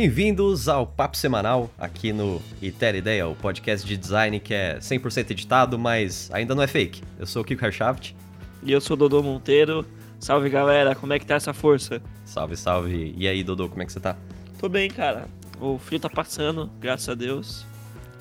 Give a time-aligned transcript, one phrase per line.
[0.00, 5.32] Bem-vindos ao Papo Semanal, aqui no Iter Ideia, o podcast de design que é 100%
[5.32, 7.02] editado, mas ainda não é fake.
[7.18, 8.14] Eu sou o Kiko Harshaft.
[8.62, 9.84] E eu sou o Dodô Monteiro.
[10.20, 12.00] Salve galera, como é que tá essa força?
[12.24, 13.12] Salve, salve.
[13.18, 14.16] E aí, Dodô, como é que você tá?
[14.60, 15.26] Tô bem, cara.
[15.60, 17.66] O frio tá passando, graças a Deus.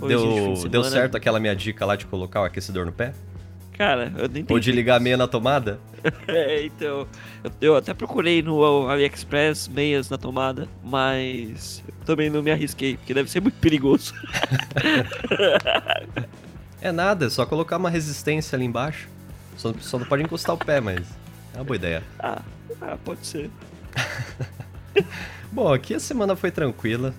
[0.02, 3.14] Hoje deu, deu certo aquela minha dica lá de colocar o aquecedor no pé?
[3.78, 4.44] Cara, eu nem.
[4.50, 5.80] Ou de ligar a meia na tomada?
[6.28, 7.08] é, então.
[7.44, 13.14] Eu, eu, até procurei no AliExpress meias na tomada, mas também não me arrisquei, porque
[13.14, 14.16] deve ser muito perigoso.
[16.82, 19.08] é nada, é só colocar uma resistência ali embaixo.
[19.56, 21.08] Só, só não pode encostar o pé, mas
[21.54, 22.04] é uma boa ideia.
[22.20, 22.42] Ah,
[22.82, 23.52] ah pode ser.
[25.52, 27.14] Bom, aqui a semana foi tranquila,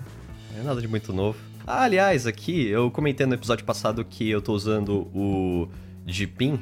[0.53, 1.37] não é nada de muito novo.
[1.65, 5.69] Ah, aliás, aqui eu comentei no episódio passado que eu tô usando o
[6.09, 6.59] Gpin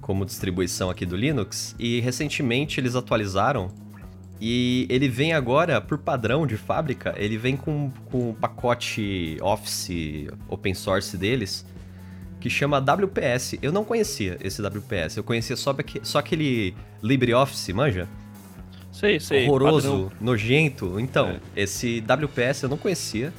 [0.00, 3.70] como distribuição aqui do Linux e recentemente eles atualizaram
[4.44, 10.26] e ele vem agora, por padrão de fábrica, ele vem com, com o pacote Office
[10.48, 11.64] open source deles,
[12.40, 13.56] que chama WPS.
[13.62, 18.08] Eu não conhecia esse WPS, eu conhecia só, só aquele LibreOffice, manja?
[18.90, 19.46] Sei, sei.
[19.46, 20.12] Horroroso, padrão.
[20.20, 20.98] nojento.
[20.98, 21.40] Então, é.
[21.62, 23.32] esse WPS eu não conhecia.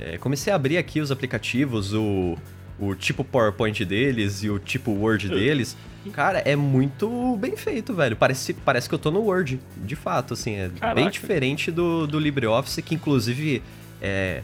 [0.00, 2.36] É, comecei a abrir aqui os aplicativos, o,
[2.78, 5.76] o tipo PowerPoint deles e o tipo Word deles.
[6.12, 8.16] Cara, é muito bem feito, velho.
[8.16, 10.54] Parece, parece que eu tô no Word, de fato, assim.
[10.54, 10.94] É Caraca.
[10.94, 13.62] bem diferente do, do LibreOffice, que inclusive
[14.02, 14.42] é.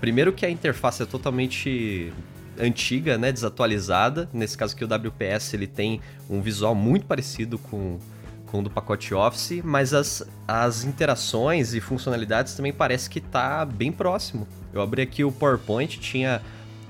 [0.00, 2.12] Primeiro que a interface é totalmente
[2.58, 4.28] antiga, né, desatualizada.
[4.32, 7.98] Nesse caso aqui o WPS ele tem um visual muito parecido com,
[8.46, 13.64] com o do pacote Office, mas as, as interações e funcionalidades também parece que tá
[13.64, 14.46] bem próximo.
[14.72, 16.42] Eu abri aqui o PowerPoint, tinha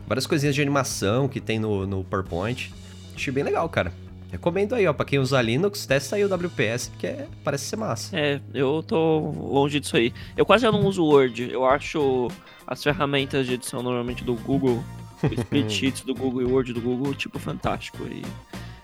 [0.09, 2.73] várias coisinhas de animação que tem no, no PowerPoint.
[3.15, 3.93] Achei bem legal, cara.
[4.31, 7.77] Recomendo aí, ó, pra quem usa Linux, testa aí o WPS, que é, parece ser
[7.77, 8.17] massa.
[8.17, 10.13] É, eu tô longe disso aí.
[10.37, 11.51] Eu quase já não uso Word.
[11.51, 12.29] Eu acho
[12.67, 14.85] as ferramentas de edição normalmente do Google,
[15.23, 18.05] o spreadsheets do Google e o Word do Google, tipo, fantástico.
[18.05, 18.23] E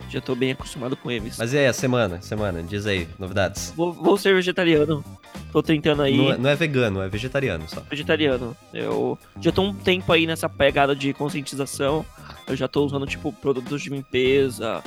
[0.09, 1.37] já tô bem acostumado com eles.
[1.37, 2.21] Mas e aí, a semana?
[2.21, 3.73] Semana, diz aí, novidades.
[3.75, 5.03] Vou, vou ser vegetariano.
[5.51, 6.17] Tô tentando aí.
[6.17, 7.81] Não, é, não, é vegano, é vegetariano só.
[7.89, 8.55] Vegetariano.
[8.73, 12.05] Eu já tô um tempo aí nessa pegada de conscientização.
[12.47, 14.83] Eu já tô usando, tipo, produtos de limpeza,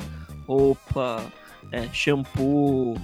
[0.47, 1.23] roupa,
[1.71, 2.95] é, shampoo,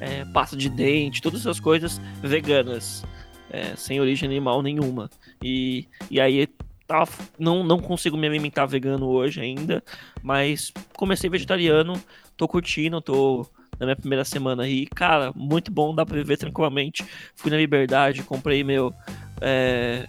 [0.00, 3.04] é, pasta de dente, todas essas coisas veganas.
[3.52, 5.10] É, sem origem animal nenhuma.
[5.42, 6.48] E, e aí
[6.90, 7.06] tá,
[7.38, 9.80] não, não consigo me alimentar vegano hoje ainda,
[10.20, 12.02] mas comecei vegetariano,
[12.36, 13.46] tô curtindo, tô
[13.78, 14.86] na minha primeira semana aí.
[14.86, 17.04] Cara, muito bom, dá pra viver tranquilamente.
[17.36, 18.92] Fui na liberdade, comprei meu.
[19.40, 20.04] É,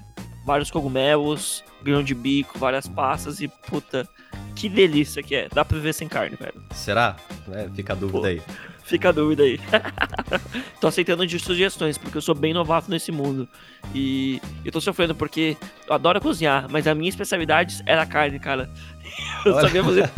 [0.46, 4.08] vários cogumelos, grão de bico, várias pastas e puta,
[4.56, 5.48] que delícia que é.
[5.50, 6.62] Dá pra viver sem carne, velho.
[6.72, 7.16] Será?
[7.52, 8.26] É, fica a dúvida Pô.
[8.26, 8.42] aí.
[8.84, 9.60] Fica a dúvida aí.
[10.82, 13.48] tô aceitando de sugestões, porque eu sou bem novato nesse mundo.
[13.96, 15.56] E eu tô sofrendo porque
[15.88, 18.70] eu adoro cozinhar, mas a minha especialidade era carne, cara.
[19.46, 19.68] Eu Olha.
[19.68, 20.10] sabia fazer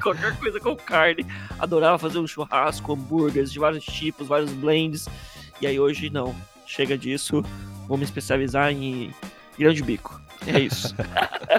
[0.00, 1.26] qualquer coisa com carne.
[1.58, 5.08] Adorava fazer um churrasco, hambúrgueres de vários tipos, vários blends.
[5.60, 6.34] E aí hoje não.
[6.66, 7.44] Chega disso.
[7.88, 9.12] Vou me especializar em
[9.58, 10.20] grão de bico.
[10.46, 10.94] É isso.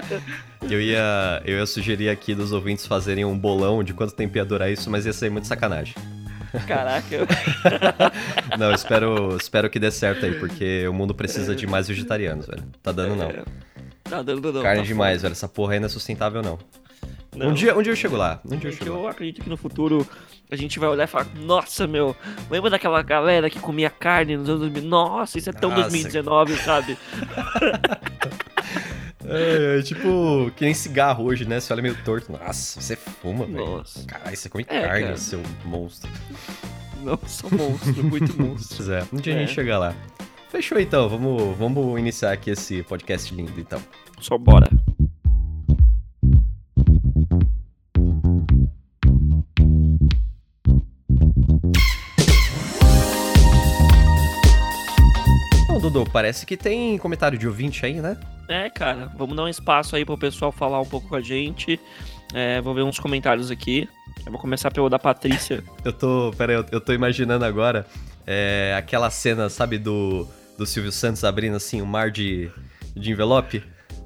[0.70, 4.44] eu, ia, eu ia sugerir aqui dos ouvintes fazerem um bolão de quanto tempo ia
[4.44, 5.94] durar isso, mas ia ser muito sacanagem.
[6.66, 7.16] Caraca.
[8.58, 12.64] não, espero, espero que dê certo aí, porque o mundo precisa de mais vegetarianos, velho.
[12.82, 13.30] Tá dando não.
[13.30, 13.44] É.
[14.04, 14.62] Tá dando não.
[14.62, 15.32] Carne tá demais, velho.
[15.32, 16.58] Essa porra aí não é sustentável, não.
[17.38, 17.48] Não.
[17.48, 18.40] Um, dia, um dia eu chego lá.
[18.44, 19.10] Um dia eu, chego eu lá.
[19.10, 20.06] acredito que no futuro
[20.50, 22.16] a gente vai olhar e falar, nossa, meu,
[22.50, 24.82] lembra daquela galera que comia carne nos anos 2000?
[24.82, 25.82] Nossa, isso é tão nossa.
[25.82, 26.98] 2019, sabe?
[29.30, 31.60] É, é, tipo, que nem cigarro hoje, né?
[31.60, 32.32] Você olha meio torto.
[32.32, 33.84] Nossa, você fuma, velho.
[34.06, 35.16] Caralho, você come é, carne, cara.
[35.18, 36.10] seu monstro.
[37.02, 38.76] Nossa, monstro, muito monstro.
[38.78, 39.36] Pois é, um dia é.
[39.36, 39.94] a gente chega lá.
[40.48, 43.82] Fechou então, vamos, vamos iniciar aqui esse podcast lindo então.
[44.18, 44.70] Só bora.
[55.88, 58.16] Dudu, parece que tem comentário de ouvinte aí, né?
[58.46, 61.80] É, cara, vamos dar um espaço aí pro pessoal falar um pouco com a gente.
[62.34, 63.88] É, vou ver uns comentários aqui.
[64.24, 65.64] Eu vou começar pelo da Patrícia.
[65.84, 66.30] eu tô.
[66.36, 67.86] Pera aí, eu, eu tô imaginando agora
[68.26, 72.50] é, aquela cena, sabe, do, do Silvio Santos abrindo assim um mar de,
[72.94, 73.62] de envelope.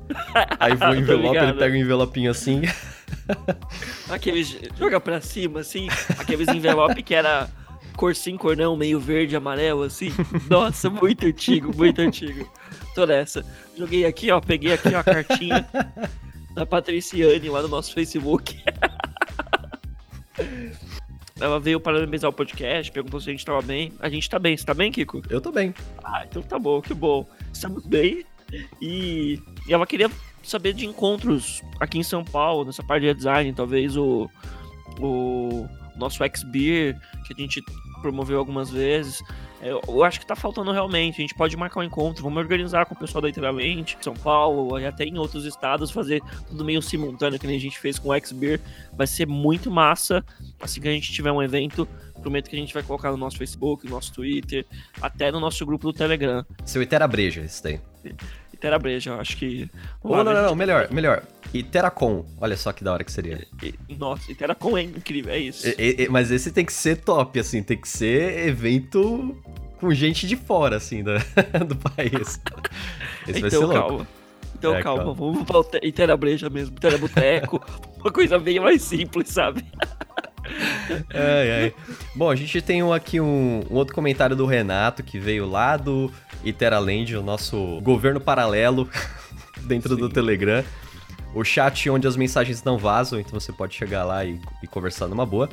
[0.60, 2.62] Aí o envelope, ele pega um envelopinho assim.
[4.10, 4.56] aqueles.
[4.78, 5.88] Joga pra cima, assim.
[6.18, 7.48] Aqueles envelope que era
[7.96, 10.10] cor sim, cor não, meio verde, amarelo, assim.
[10.48, 12.50] Nossa, muito antigo, muito antigo.
[12.94, 13.44] Tô nessa.
[13.76, 15.66] Joguei aqui, ó, peguei aqui ó, a cartinha
[16.54, 18.62] da Patriciane lá no nosso Facebook.
[21.40, 23.92] ela veio parabenizar o podcast, perguntou se a gente tava bem.
[24.00, 24.56] A gente tá bem.
[24.56, 25.22] Você tá bem, Kiko?
[25.28, 25.74] Eu tô bem.
[26.04, 27.26] Ah, então tá bom, que bom.
[27.52, 28.24] Estamos bem.
[28.80, 30.10] E, e ela queria
[30.42, 34.28] saber de encontros aqui em São Paulo, nessa parte de design, talvez o,
[35.00, 35.66] o
[36.02, 37.62] nosso X-Beer, que a gente
[38.00, 39.22] promoveu algumas vezes.
[39.62, 41.18] Eu, eu, acho que tá faltando realmente.
[41.18, 44.78] A gente pode marcar um encontro, vamos organizar com o pessoal da Inteiramente, São Paulo,
[44.78, 48.08] e até em outros estados, fazer tudo meio simultâneo, que nem a gente fez com
[48.08, 48.60] o X-Beer.
[48.92, 50.24] Vai ser muito massa.
[50.60, 51.88] Assim que a gente tiver um evento,
[52.20, 54.66] prometo que a gente vai colocar no nosso Facebook, no nosso Twitter,
[55.00, 56.44] até no nosso grupo do Telegram.
[56.64, 57.80] Seu Itera Breja, esse daí.
[58.62, 59.68] Itera Breja, eu acho que.
[60.00, 61.24] Oh, não, não, não, melhor, melhor.
[61.52, 63.44] Iteracon, olha só que da hora que seria.
[63.98, 65.66] Nossa, Iteracon é incrível, é isso.
[65.66, 69.36] E, e, mas esse tem que ser top, assim, tem que ser evento
[69.80, 71.10] com gente de fora, assim, do,
[71.66, 72.40] do país.
[73.26, 73.74] Esse então, vai ser louco.
[73.74, 74.08] calma.
[74.56, 77.60] Então, é, calma, calma, vamos pra Itera Breja mesmo, Itera Boteco,
[77.98, 79.64] uma coisa bem mais simples, sabe?
[81.14, 81.74] Ai, ai.
[82.14, 86.10] Bom, a gente tem aqui um, um, outro comentário do Renato, que veio lá do
[86.44, 88.88] Iteraland, o nosso governo paralelo
[89.62, 90.00] dentro Sim.
[90.00, 90.64] do Telegram.
[91.34, 95.08] O chat onde as mensagens não vazam, então você pode chegar lá e, e conversar
[95.08, 95.48] numa boa.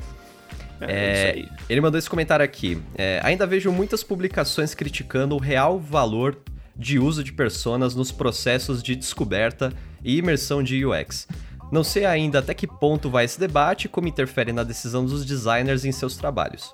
[0.81, 2.81] É, é ele mandou esse comentário aqui.
[2.97, 6.38] É, ainda vejo muitas publicações criticando o real valor
[6.75, 11.27] de uso de personas nos processos de descoberta e imersão de UX.
[11.71, 15.24] Não sei ainda até que ponto vai esse debate e como interfere na decisão dos
[15.24, 16.71] designers em seus trabalhos.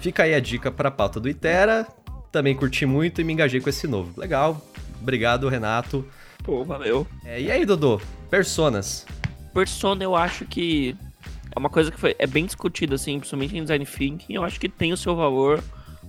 [0.00, 1.86] Fica aí a dica para a pauta do Itera.
[2.30, 4.18] Também curti muito e me engajei com esse novo.
[4.18, 4.60] Legal.
[5.00, 6.06] Obrigado, Renato.
[6.42, 7.06] Pô, valeu.
[7.24, 8.00] É, e aí, Dodô?
[8.30, 9.06] Personas.
[9.52, 10.96] Persona, eu acho que
[11.54, 14.34] é uma coisa que foi, é bem discutida, assim, principalmente em design thinking.
[14.34, 15.62] Eu acho que tem o seu valor.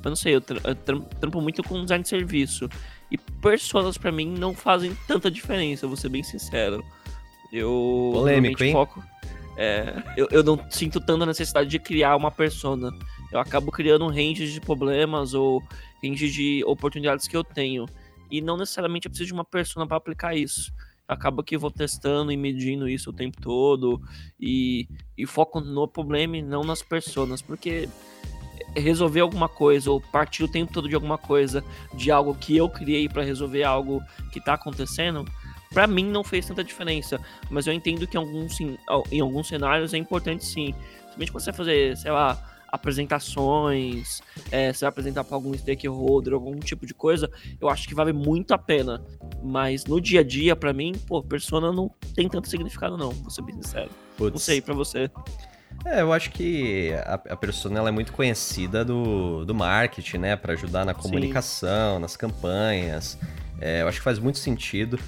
[0.04, 2.70] Eu não sei, eu, trampo muito com design de serviço.
[3.12, 6.84] E personas, para mim, não fazem tanta diferença, vou ser bem sincero.
[7.54, 8.72] Eu Polêmico, hein?
[8.72, 9.04] foco.
[9.56, 12.92] É, eu, eu não sinto tanta necessidade de criar uma persona.
[13.32, 15.62] Eu acabo criando um range de problemas ou
[16.04, 17.86] range de oportunidades que eu tenho.
[18.32, 20.74] E não necessariamente eu preciso de uma persona para aplicar isso.
[21.08, 24.02] Acaba que vou testando e medindo isso o tempo todo
[24.40, 27.88] e, e foco no problema e não nas pessoas, porque
[28.76, 31.64] resolver alguma coisa ou partir o tempo todo de alguma coisa,
[31.94, 34.02] de algo que eu criei para resolver algo
[34.32, 35.26] que está acontecendo,
[35.74, 39.94] para mim não fez tanta diferença, mas eu entendo que em alguns, em alguns cenários
[39.94, 40.74] é importante sim.
[41.16, 44.22] Principalmente quando você vai fazer, sei lá, apresentações,
[44.52, 47.30] é, você vai apresentar para algum stakeholder, algum tipo de coisa,
[47.62, 49.04] eu acho que vale muito a pena.
[49.44, 53.30] Mas no dia a dia, para mim, pô, persona não tem tanto significado, não, vou
[53.30, 53.92] ser bem sincero.
[54.18, 54.32] Puts.
[54.32, 55.10] Não sei, para você.
[55.86, 60.36] É, eu acho que a, a persona ela é muito conhecida do, do marketing, né?
[60.36, 62.02] Para ajudar na comunicação, Sim.
[62.02, 63.20] nas campanhas.
[63.60, 65.00] É, eu acho que faz muito sentido.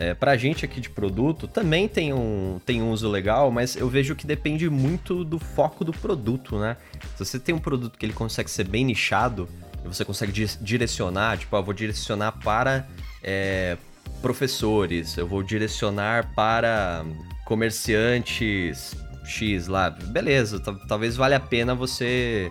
[0.00, 3.86] É, pra gente aqui de produto, também tem um, tem um uso legal, mas eu
[3.86, 6.78] vejo que depende muito do foco do produto, né?
[7.16, 9.46] Se você tem um produto que ele consegue ser bem nichado,
[9.84, 12.88] você consegue direcionar, tipo, eu vou direcionar para
[13.22, 13.76] é,
[14.22, 17.04] professores, eu vou direcionar para
[17.44, 18.96] comerciantes
[19.26, 22.50] X lá, beleza, talvez valha a pena você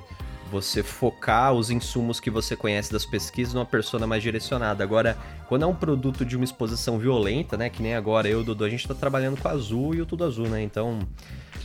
[0.52, 4.84] você focar os insumos que você conhece das pesquisas numa persona mais direcionada.
[4.84, 7.70] Agora, quando é um produto de uma exposição violenta, né?
[7.70, 10.48] Que nem agora eu, Dudu, a gente tá trabalhando com azul e o tudo azul,
[10.48, 10.62] né?
[10.62, 11.00] Então,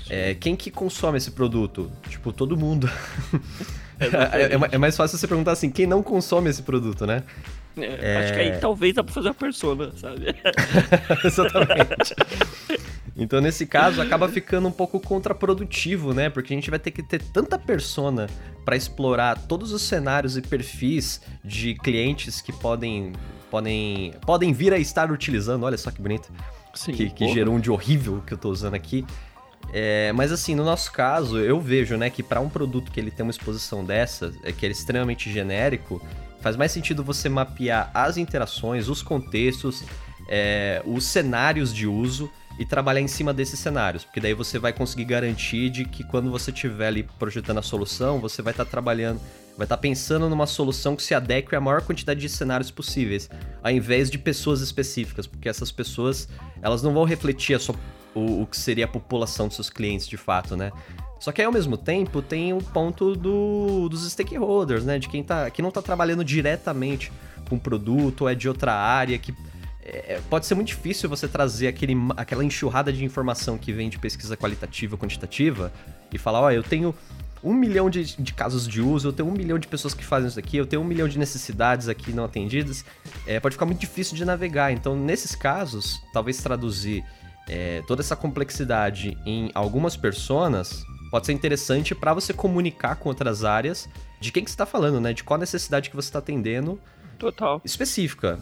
[0.09, 1.91] é, quem que consome esse produto?
[2.09, 2.91] Tipo, todo mundo.
[4.01, 7.23] É, é, é, mais fácil você perguntar assim, quem não consome esse produto, né?
[7.77, 10.35] É, acho que aí talvez dá pra fazer a persona, sabe?
[11.25, 12.15] Exatamente.
[13.17, 16.29] Então, nesse caso, acaba ficando um pouco contraprodutivo, né?
[16.29, 18.27] Porque a gente vai ter que ter tanta persona
[18.65, 23.13] para explorar todos os cenários e perfis de clientes que podem,
[23.51, 25.65] podem, podem vir a estar utilizando.
[25.65, 26.33] Olha só que bonito.
[26.75, 29.05] Sim, que, que gerou um de horrível que eu tô usando aqui.
[29.73, 33.11] É, mas assim, no nosso caso, eu vejo, né, que para um produto que ele
[33.11, 36.03] tem uma exposição dessa, é que é extremamente genérico,
[36.45, 39.83] faz mais sentido você mapear as interações, os contextos,
[40.29, 44.71] é, os cenários de uso e trabalhar em cima desses cenários, porque daí você vai
[44.71, 48.71] conseguir garantir de que quando você estiver ali projetando a solução, você vai estar tá
[48.71, 49.19] trabalhando,
[49.57, 53.31] vai estar tá pensando numa solução que se adeque à maior quantidade de cenários possíveis,
[53.63, 56.29] ao invés de pessoas específicas, porque essas pessoas,
[56.61, 57.75] elas não vão refletir a sua,
[58.15, 60.71] o, o que seria a população dos seus clientes de fato, né?
[61.19, 64.99] Só que aí, ao mesmo tempo, tem o ponto do, dos stakeholders, né?
[64.99, 67.11] De quem tá, que não está trabalhando diretamente
[67.49, 69.35] com o produto ou é de outra área, que
[69.85, 73.99] é, pode ser muito difícil você trazer aquele, aquela enxurrada de informação que vem de
[73.99, 75.73] pesquisa qualitativa, quantitativa,
[76.13, 76.95] e falar, ó, oh, eu tenho
[77.43, 80.29] um milhão de, de, casos de uso, eu tenho um milhão de pessoas que fazem
[80.29, 82.83] isso aqui, eu tenho um milhão de necessidades aqui não atendidas,
[83.27, 84.73] é, pode ficar muito difícil de navegar.
[84.73, 87.05] Então, nesses casos, talvez traduzir
[87.47, 90.83] é, toda essa complexidade em algumas personas
[91.15, 95.01] pode ser interessante para você comunicar com outras áreas de quem que você está falando,
[95.01, 95.13] né?
[95.13, 96.77] De qual necessidade que você está atendendo.
[97.17, 97.63] Total.
[97.65, 98.37] Específica.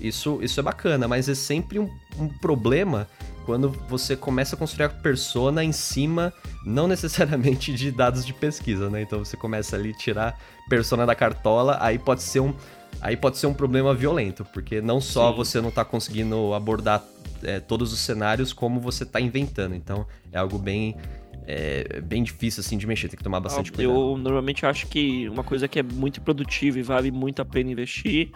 [0.00, 3.06] Isso, isso é bacana, mas é sempre um, um problema
[3.44, 6.32] quando você começa a construir a persona em cima,
[6.64, 9.02] não necessariamente de dados de pesquisa, né?
[9.02, 12.52] Então você começa ali a tirar persona da cartola, aí pode ser um,
[13.00, 15.36] aí pode ser um problema violento, porque não só Sim.
[15.36, 17.04] você não está conseguindo abordar
[17.44, 19.76] é, todos os cenários, como você está inventando.
[19.76, 20.96] Então é algo bem
[21.46, 23.94] é bem difícil assim de mexer, tem que tomar bastante cuidado.
[23.94, 27.70] Eu normalmente acho que uma coisa que é muito produtiva e vale muito a pena
[27.70, 28.30] investir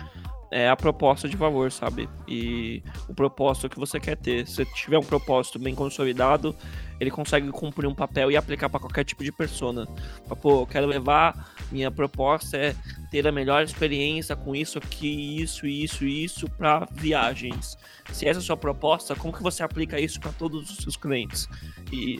[0.50, 2.08] é a proposta de valor, sabe?
[2.26, 4.46] E o propósito que você quer ter.
[4.46, 6.56] Se tiver um propósito bem consolidado,
[6.98, 9.86] ele consegue cumprir um papel e aplicar para qualquer tipo de persona.
[10.42, 12.74] Pô, eu quero levar, minha proposta é
[13.12, 17.78] ter a melhor experiência com isso aqui, isso, isso, isso para viagens.
[18.12, 20.96] Se essa é a sua proposta, como que você aplica isso para todos os seus
[20.96, 21.48] clientes?
[21.92, 22.18] E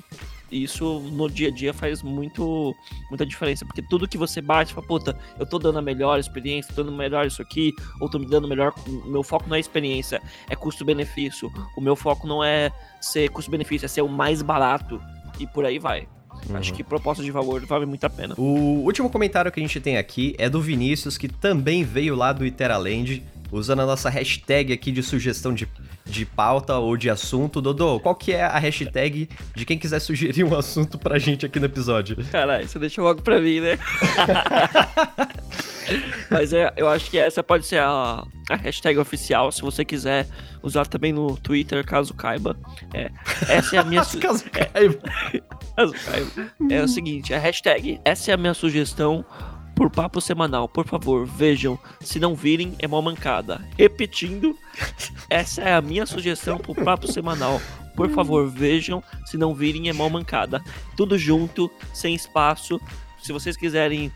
[0.50, 2.74] isso no dia a dia faz muito,
[3.08, 6.74] muita diferença, porque tudo que você bate, fala, puta, eu tô dando a melhor experiência,
[6.74, 8.72] tô dando melhor isso aqui, ou tô me dando melhor.
[8.86, 11.50] O meu foco não é experiência, é custo-benefício.
[11.76, 15.00] O meu foco não é ser custo-benefício, é ser o mais barato.
[15.38, 16.06] E por aí vai.
[16.48, 16.56] Uhum.
[16.56, 18.34] Acho que proposta de valor vale muito a pena.
[18.36, 22.32] O último comentário que a gente tem aqui é do Vinícius, que também veio lá
[22.32, 25.68] do Iteraland, usando a nossa hashtag aqui de sugestão de
[26.10, 27.60] de pauta ou de assunto.
[27.60, 31.60] Dodô, qual que é a hashtag de quem quiser sugerir um assunto pra gente aqui
[31.60, 32.16] no episódio?
[32.30, 33.78] Caralho, você deixou logo pra mim, né?
[36.30, 40.26] Mas é, eu acho que essa pode ser a, a hashtag oficial, se você quiser
[40.62, 42.56] usar também no Twitter, caso caiba.
[42.94, 43.10] É,
[43.48, 44.04] essa é a minha...
[44.20, 44.98] caso caiba.
[45.76, 46.52] caso caiba.
[46.70, 49.24] É o seguinte, a hashtag, essa é a minha sugestão
[49.80, 50.68] por papo semanal.
[50.68, 51.78] Por favor, vejam.
[52.02, 53.62] Se não virem, é mal mancada.
[53.78, 54.54] Repetindo,
[55.30, 57.58] essa é a minha sugestão por papo semanal.
[57.96, 59.02] Por favor, vejam.
[59.24, 60.62] Se não virem, é mal mancada.
[60.98, 62.78] Tudo junto, sem espaço.
[63.22, 64.12] Se vocês quiserem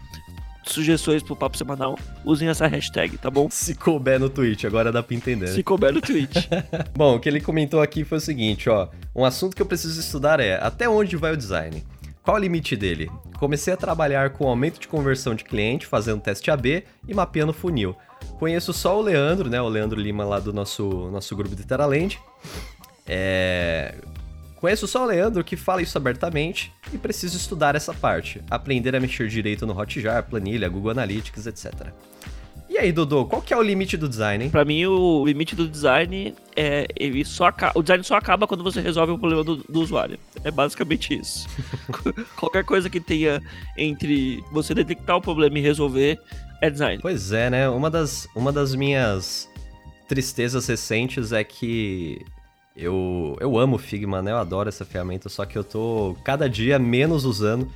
[0.66, 3.48] sugestões pro papo semanal, usem essa hashtag, tá bom?
[3.50, 5.46] Se couber no tweet, agora dá pra entender.
[5.48, 6.46] Se couber no tweet.
[6.94, 8.88] bom, o que ele comentou aqui foi o seguinte, ó.
[9.16, 11.82] Um assunto que eu preciso estudar é até onde vai o design?
[12.24, 13.10] Qual o limite dele?
[13.38, 17.94] Comecei a trabalhar com aumento de conversão de cliente, fazendo teste AB e mapeando funil.
[18.38, 19.60] Conheço só o Leandro, né?
[19.60, 22.18] O Leandro Lima lá do nosso, nosso grupo de Teraland.
[23.06, 23.94] É...
[24.56, 29.00] Conheço só o Leandro que fala isso abertamente e preciso estudar essa parte, aprender a
[29.00, 31.92] mexer direito no Hotjar, planilha, Google Analytics, etc.
[32.74, 34.50] E aí, Dodô, qual que é o limite do design, hein?
[34.50, 36.88] Pra mim, o limite do design é.
[36.96, 40.18] Ele só O design só acaba quando você resolve o problema do, do usuário.
[40.42, 41.48] É basicamente isso.
[42.34, 43.40] Qualquer coisa que tenha
[43.78, 46.18] entre você detectar o problema e resolver
[46.60, 47.00] é design.
[47.00, 47.68] Pois é, né?
[47.68, 49.48] Uma das, uma das minhas
[50.08, 52.26] tristezas recentes é que
[52.76, 54.32] eu, eu amo Figma, né?
[54.32, 57.70] Eu adoro essa ferramenta, só que eu tô cada dia menos usando,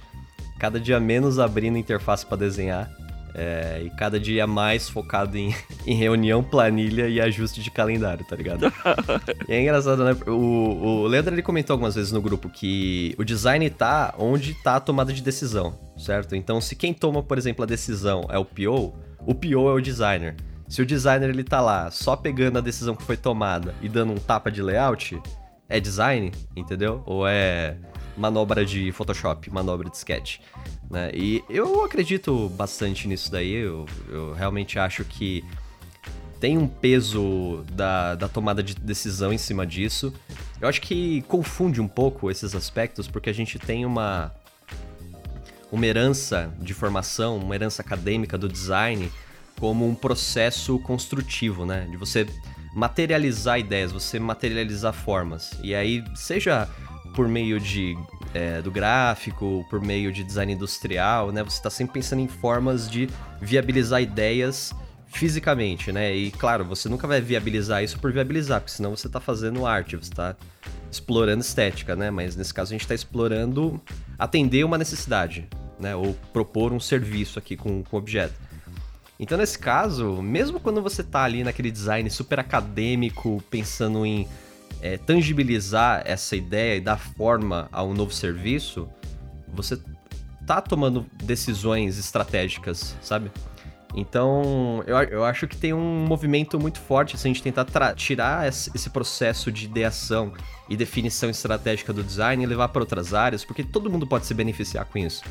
[0.59, 2.91] cada dia menos abrindo interface para desenhar.
[3.35, 5.55] É, e cada dia mais focado em,
[5.87, 8.73] em, reunião, planilha e ajuste de calendário, tá ligado?
[9.49, 10.17] e é engraçado, né?
[10.27, 14.77] O, o Leandro ele comentou algumas vezes no grupo que o design tá onde tá
[14.77, 16.35] a tomada de decisão, certo?
[16.35, 18.95] Então, se quem toma, por exemplo, a decisão é o PO,
[19.27, 20.35] o PO é o designer.
[20.69, 24.13] Se o designer ele tá lá só pegando a decisão que foi tomada e dando
[24.13, 25.21] um tapa de layout,
[25.69, 27.03] é design, entendeu?
[27.07, 27.77] Ou é
[28.19, 30.39] manobra de Photoshop, manobra de sketch.
[30.91, 31.11] Né?
[31.15, 35.45] E eu acredito bastante nisso daí, eu, eu realmente acho que
[36.41, 40.13] tem um peso da, da tomada de decisão em cima disso.
[40.61, 44.33] Eu acho que confunde um pouco esses aspectos, porque a gente tem uma,
[45.71, 49.11] uma herança de formação, uma herança acadêmica do design
[49.59, 51.89] como um processo construtivo, né?
[51.91, 52.27] De você
[52.73, 55.51] materializar ideias, você materializar formas.
[55.63, 56.69] E aí, seja
[57.19, 57.99] por meio de
[58.33, 61.43] é, do gráfico, por meio de design industrial, né?
[61.43, 63.11] Você está sempre pensando em formas de
[63.41, 64.73] viabilizar ideias
[65.09, 66.15] fisicamente, né?
[66.15, 69.97] E claro, você nunca vai viabilizar isso por viabilizar, porque senão você está fazendo arte,
[69.97, 70.37] você está
[70.93, 72.09] explorando estética, né?
[72.09, 73.81] Mas nesse caso a gente está explorando
[74.17, 75.97] atender uma necessidade, né?
[75.97, 78.35] Ou propor um serviço aqui com o objeto.
[79.19, 84.29] Então, nesse caso, mesmo quando você está ali naquele design super acadêmico, pensando em
[84.81, 88.89] é, tangibilizar essa ideia e dar forma a um novo serviço,
[89.53, 89.79] você
[90.47, 93.31] tá tomando decisões estratégicas, sabe?
[93.95, 98.47] Então, eu, eu acho que tem um movimento muito forte se a gente tentar tirar
[98.47, 100.33] esse processo de ideação
[100.69, 104.35] e definição estratégica do design e levar para outras áreas, porque todo mundo pode se
[104.35, 105.25] beneficiar com isso.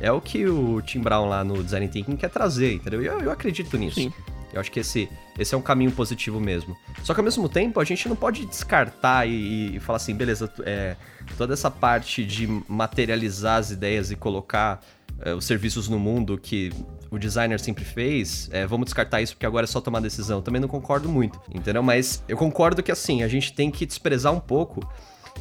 [0.00, 3.02] É o que o Tim Brown lá no Design Thinking quer trazer, entendeu?
[3.02, 4.00] Eu, eu acredito nisso.
[4.00, 4.12] Sim.
[4.54, 5.08] Eu acho que esse,
[5.38, 6.76] esse é um caminho positivo mesmo.
[7.02, 10.50] Só que ao mesmo tempo, a gente não pode descartar e, e falar assim, beleza,
[10.64, 10.96] é,
[11.36, 14.80] toda essa parte de materializar as ideias e colocar
[15.20, 16.72] é, os serviços no mundo que
[17.10, 20.40] o designer sempre fez, é, vamos descartar isso porque agora é só tomar decisão.
[20.40, 21.82] Também não concordo muito, entendeu?
[21.82, 24.80] Mas eu concordo que assim, a gente tem que desprezar um pouco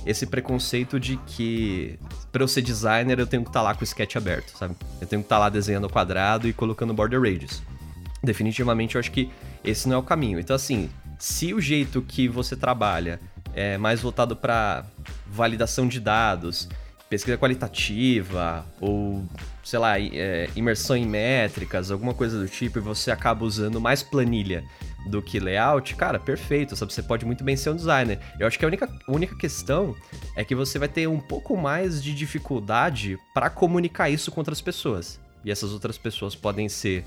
[0.05, 1.99] esse preconceito de que
[2.31, 4.75] para eu ser designer eu tenho que estar tá lá com o sketch aberto, sabe?
[4.99, 7.61] Eu tenho que estar tá lá desenhando quadrado e colocando border radius.
[8.23, 9.29] Definitivamente eu acho que
[9.63, 10.39] esse não é o caminho.
[10.39, 10.89] Então assim,
[11.19, 13.19] se o jeito que você trabalha
[13.53, 14.85] é mais voltado para
[15.27, 16.69] validação de dados,
[17.09, 19.23] pesquisa qualitativa ou
[19.63, 24.03] sei lá, é, imersão em métricas, alguma coisa do tipo, e você acaba usando mais
[24.03, 24.63] planilha
[25.07, 26.93] do que layout, cara, perfeito, sabe?
[26.93, 28.19] Você pode muito bem ser um designer.
[28.39, 29.95] Eu acho que a única, única questão
[30.35, 34.61] é que você vai ter um pouco mais de dificuldade para comunicar isso com outras
[34.61, 35.19] pessoas.
[35.45, 37.03] E essas outras pessoas podem ser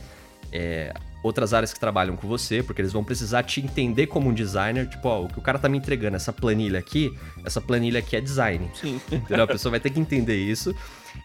[0.52, 4.34] é, outras áreas que trabalham com você, porque eles vão precisar te entender como um
[4.34, 4.88] designer.
[4.88, 7.12] Tipo, ó, o que o cara tá me entregando, essa planilha aqui,
[7.44, 8.70] essa planilha aqui é design.
[8.74, 9.00] Sim.
[9.10, 9.44] Entendeu?
[9.44, 10.74] A pessoa vai ter que entender isso.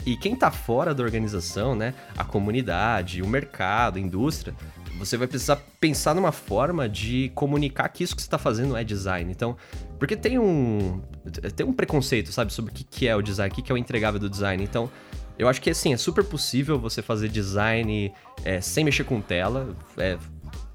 [0.05, 4.55] E quem tá fora da organização, né, a comunidade, o mercado, a indústria,
[4.97, 8.83] você vai precisar pensar numa forma de comunicar que isso que você está fazendo é
[8.83, 9.31] design.
[9.31, 9.57] Então,
[9.99, 11.01] porque tem um
[11.55, 14.19] tem um preconceito, sabe, sobre o que é o design, o que é o entregável
[14.19, 14.63] do design.
[14.63, 14.89] Então,
[15.41, 18.13] eu acho que assim, é super possível você fazer design
[18.45, 19.75] é, sem mexer com tela.
[19.97, 20.15] É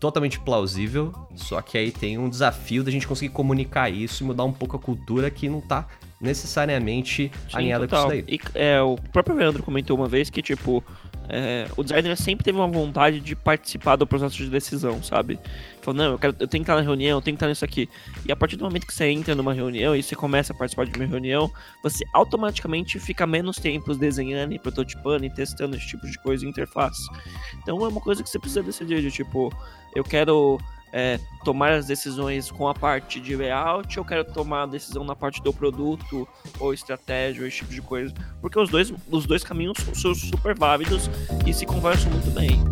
[0.00, 1.14] totalmente plausível.
[1.36, 4.76] Só que aí tem um desafio da gente conseguir comunicar isso e mudar um pouco
[4.76, 5.86] a cultura que não tá
[6.20, 8.08] necessariamente Sim, alinhada total.
[8.08, 8.40] com isso daí.
[8.54, 10.82] E, é, o próprio Leandro comentou uma vez que, tipo,
[11.28, 15.38] é, o designer sempre teve uma vontade de participar do processo de decisão, sabe?
[15.80, 17.64] Falou, não, eu, quero, eu tenho que estar na reunião, eu tenho que estar nisso
[17.64, 17.88] aqui.
[18.24, 20.86] E a partir do momento que você entra numa reunião e você começa a participar
[20.86, 21.50] de uma reunião,
[21.82, 26.48] você automaticamente fica menos tempo desenhando e prototipando e testando esse tipo de coisa em
[26.48, 27.02] interface.
[27.62, 29.52] Então é uma coisa que você precisa decidir, de tipo,
[29.94, 30.58] eu quero
[30.92, 35.14] é, tomar as decisões com a parte de layout, ou quero tomar a decisão na
[35.14, 36.26] parte do produto,
[36.58, 38.14] ou estratégia, ou esse tipo de coisa.
[38.40, 41.10] Porque os dois, os dois caminhos são super válidos
[41.46, 42.62] e se conversam muito bem.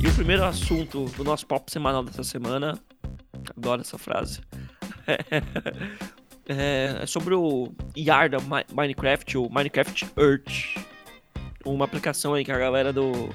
[0.00, 2.78] E o primeiro assunto do nosso papo semanal dessa semana,
[3.56, 4.40] adoro essa frase,
[6.48, 8.38] é, sobre o IAR da
[8.72, 10.82] Minecraft, o Minecraft Earth.
[11.64, 13.28] Uma aplicação aí que a galera do.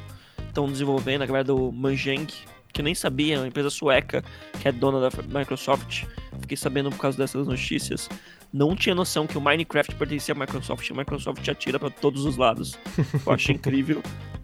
[0.47, 2.25] estão desenvolvendo, a galera do Manjang,
[2.73, 4.23] que eu nem sabia, uma empresa sueca
[4.59, 6.05] que é dona da Microsoft.
[6.41, 8.09] Fiquei sabendo por causa dessas notícias.
[8.51, 10.89] Não tinha noção que o Minecraft pertencia à Microsoft.
[10.89, 12.77] A Microsoft atira para todos os lados.
[13.25, 14.01] Eu acho incrível.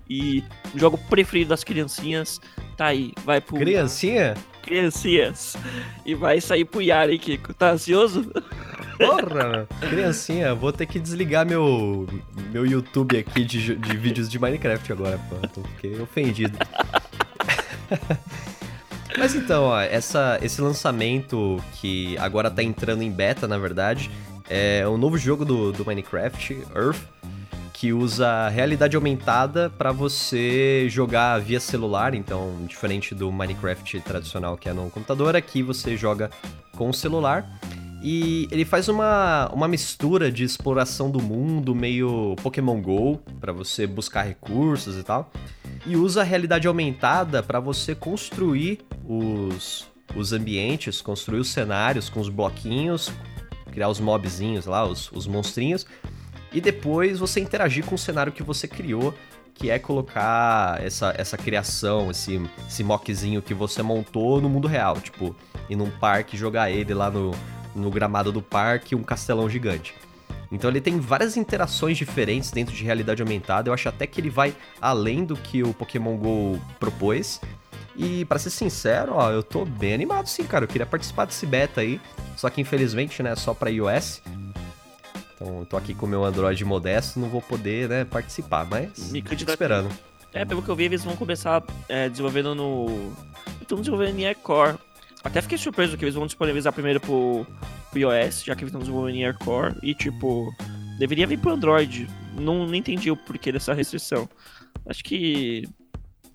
[0.10, 2.40] E o jogo preferido das criancinhas
[2.76, 3.12] tá aí.
[3.24, 3.58] Vai pro.
[3.58, 4.36] Criancinha?
[4.70, 5.58] Criancinhas.
[6.06, 7.56] E vai sair pro Yari, Kiko.
[7.56, 8.32] Tá ansioso?
[9.00, 12.08] Porra, criancinha, vou ter que desligar meu,
[12.52, 15.64] meu YouTube aqui de, de vídeos de Minecraft agora, pô.
[15.76, 16.56] Fiquei ofendido.
[19.18, 24.12] Mas então, ó, essa, esse lançamento que agora tá entrando em beta, na verdade,
[24.48, 27.02] é um novo jogo do, do Minecraft, Earth
[27.80, 34.68] que usa realidade aumentada para você jogar via celular, então diferente do Minecraft tradicional que
[34.68, 36.30] é no computador, aqui você joga
[36.76, 37.50] com o celular.
[38.04, 43.88] E ele faz uma, uma mistura de exploração do mundo, meio Pokémon Go, para você
[43.88, 45.32] buscar recursos e tal.
[45.86, 49.88] E usa a realidade aumentada para você construir os,
[50.18, 53.10] os ambientes, construir os cenários com os bloquinhos,
[53.72, 55.86] criar os mobzinhos lá, os, os monstrinhos
[56.52, 59.14] e depois você interagir com o cenário que você criou,
[59.54, 65.00] que é colocar essa, essa criação, esse, esse mockzinho que você montou no mundo real,
[65.00, 65.36] tipo,
[65.70, 67.32] ir num parque jogar ele lá no,
[67.76, 69.94] no gramado do parque, um castelão gigante.
[70.52, 73.70] Então ele tem várias interações diferentes dentro de realidade aumentada.
[73.70, 77.40] Eu acho até que ele vai além do que o Pokémon Go propôs.
[77.96, 80.64] E para ser sincero, ó, eu tô bem animado sim, cara.
[80.64, 82.00] Eu queria participar desse beta aí,
[82.38, 84.22] só que infelizmente, né, só para iOS.
[85.40, 89.10] Então eu tô aqui com o meu Android modesto, não vou poder, né, participar, mas
[89.10, 89.90] Me tô esperando.
[90.34, 93.14] É, pelo que eu vi, eles vão começar é, desenvolvendo no.
[93.62, 94.78] Estão desenvolvendo em Aircore.
[95.24, 97.48] Até fiquei surpreso que eles vão disponibilizar primeiro pro,
[97.90, 99.76] pro iOS, já que eles estão desenvolvendo em Aircore.
[99.82, 100.54] E tipo,
[101.00, 102.08] deveria vir pro Android.
[102.36, 104.30] Não, não entendi o porquê dessa restrição.
[104.86, 105.68] Acho que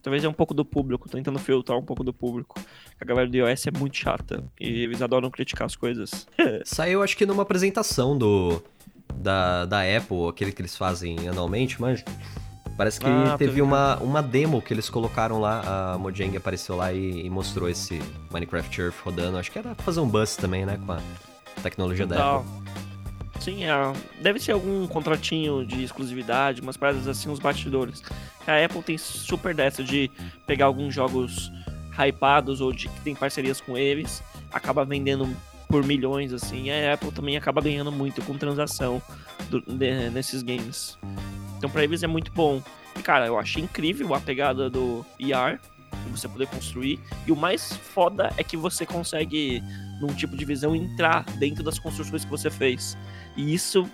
[0.02, 2.60] talvez é um pouco do público, tô tentando filtrar um pouco do público.
[3.00, 6.26] A galera do iOS é muito chata e eles adoram criticar as coisas.
[6.64, 8.62] Saiu, acho que numa apresentação do,
[9.14, 12.04] da, da Apple, aquele que eles fazem anualmente, mas
[12.76, 16.92] parece que ah, teve uma, uma demo que eles colocaram lá, a Mojang apareceu lá
[16.92, 19.38] e, e, mostrou esse Minecraft Earth rodando.
[19.38, 21.00] Acho que era pra fazer um buzz também, né, com a
[21.62, 22.44] tecnologia Total.
[22.44, 22.74] da Apple.
[23.40, 23.70] Sim, é,
[24.22, 28.02] deve ser algum contratinho de exclusividade, umas paradas assim, uns bastidores.
[28.46, 30.10] A Apple tem super dessa de
[30.46, 31.52] pegar alguns jogos
[31.98, 35.28] hypados ou de que tem parcerias com eles, acaba vendendo
[35.68, 39.02] por milhões, assim, a Apple também acaba ganhando muito com transação
[39.50, 40.98] do, de, nesses games.
[41.58, 42.62] Então pra eles é muito bom.
[42.96, 45.58] E cara, eu achei incrível a pegada do ER,
[46.10, 47.00] você poder construir.
[47.26, 49.62] E o mais foda é que você consegue,
[50.00, 52.96] num tipo de visão, entrar dentro das construções que você fez.
[53.36, 53.88] E isso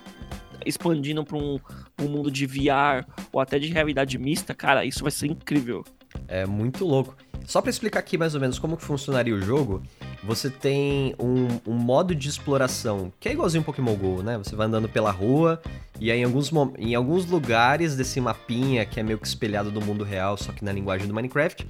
[0.65, 1.59] expandindo para um,
[1.99, 5.83] um mundo de VR ou até de realidade mista, cara, isso vai ser incrível.
[6.27, 7.15] É muito louco.
[7.45, 9.81] Só para explicar aqui mais ou menos como que funcionaria o jogo,
[10.23, 14.37] você tem um, um, modo de exploração que é igualzinho Pokémon GO, né?
[14.37, 15.61] Você vai andando pela rua
[15.99, 19.81] e aí em alguns, em alguns lugares desse mapinha que é meio que espelhado do
[19.81, 21.67] mundo real, só que na linguagem do Minecraft,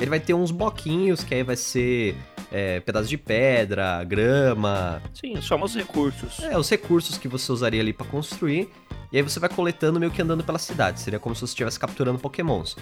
[0.00, 2.16] ele vai ter uns bloquinhos que aí vai ser
[2.50, 5.00] é, pedaços de pedra, grama.
[5.14, 6.40] Sim, os recursos.
[6.40, 8.68] É, os recursos que você usaria ali para construir.
[9.12, 11.00] E aí você vai coletando meio que andando pela cidade.
[11.00, 12.76] Seria como se você estivesse capturando pokémons.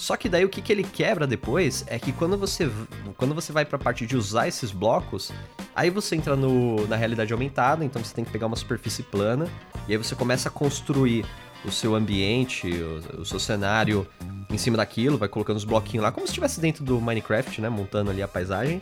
[0.00, 2.70] Só que daí o que, que ele quebra depois é que quando você,
[3.18, 5.30] quando você vai para a parte de usar esses blocos,
[5.76, 9.46] aí você entra no, na realidade aumentada, então você tem que pegar uma superfície plana,
[9.86, 11.26] e aí você começa a construir
[11.66, 14.06] o seu ambiente, o, o seu cenário
[14.48, 17.68] em cima daquilo, vai colocando os bloquinhos lá, como se estivesse dentro do Minecraft, né?
[17.68, 18.80] Montando ali a paisagem.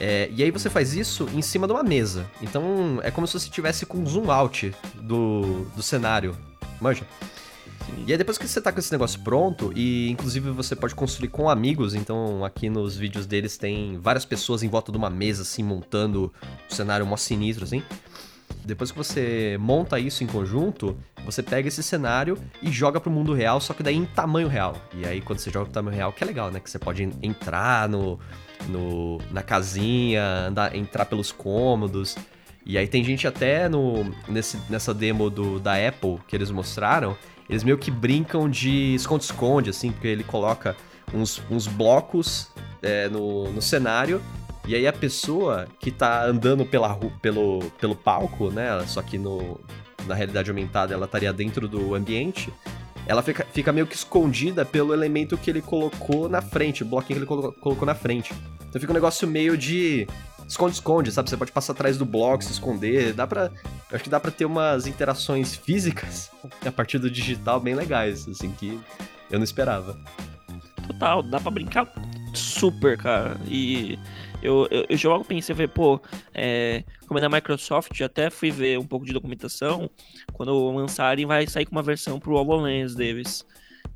[0.00, 2.24] É, e aí você faz isso em cima de uma mesa.
[2.40, 6.34] Então é como se você estivesse com um zoom out do, do cenário.
[6.80, 7.06] Manja?
[8.06, 11.28] E aí depois que você tá com esse negócio pronto, e inclusive você pode construir
[11.28, 15.42] com amigos, então aqui nos vídeos deles tem várias pessoas em volta de uma mesa,
[15.42, 16.32] assim, montando
[16.70, 17.82] o cenário mó sinistro, assim.
[18.64, 23.34] Depois que você monta isso em conjunto, você pega esse cenário e joga pro mundo
[23.34, 24.76] real, só que daí em tamanho real.
[24.94, 26.60] E aí quando você joga pro tamanho real, que é legal, né?
[26.60, 28.18] Que você pode entrar no,
[28.68, 32.16] no na casinha, andar, entrar pelos cômodos.
[32.64, 37.14] E aí tem gente até no, nesse, nessa demo do, da Apple que eles mostraram,
[37.48, 40.76] eles meio que brincam de esconde-esconde, assim, porque ele coloca
[41.12, 42.50] uns, uns blocos
[42.82, 44.20] é, no, no cenário
[44.66, 48.82] e aí a pessoa que tá andando pela, pelo, pelo palco, né?
[48.86, 49.60] Só que no,
[50.06, 52.52] na realidade aumentada ela estaria dentro do ambiente.
[53.06, 57.18] Ela fica, fica meio que escondida pelo elemento que ele colocou na frente, o bloquinho
[57.18, 58.32] que ele colocou, colocou na frente.
[58.66, 60.06] Então fica um negócio meio de
[60.48, 61.30] esconde-esconde, sabe?
[61.30, 63.12] Você pode passar atrás do bloco, se esconder.
[63.12, 63.50] Dá pra.
[63.90, 66.30] Eu acho que dá pra ter umas interações físicas
[66.64, 68.80] a partir do digital bem legais, assim, que
[69.30, 69.98] eu não esperava.
[70.86, 71.90] Total, dá pra brincar
[72.34, 73.36] super, cara.
[73.48, 73.98] E
[74.42, 76.00] eu, eu, eu logo pensei, falei, pô,
[76.34, 79.88] é, como é da Microsoft, até fui ver um pouco de documentação,
[80.32, 83.46] quando lançarem vai sair com uma versão pro HoloLens deles.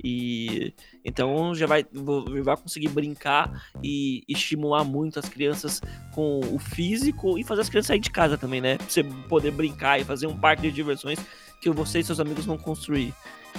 [0.03, 0.73] E
[1.05, 5.81] então já vai, vai conseguir brincar e estimular muito as crianças
[6.15, 8.77] com o físico e fazer as crianças sair de casa também, né?
[8.77, 11.19] Pra você poder brincar e fazer um parque de diversões
[11.61, 13.13] que você e seus amigos vão construir.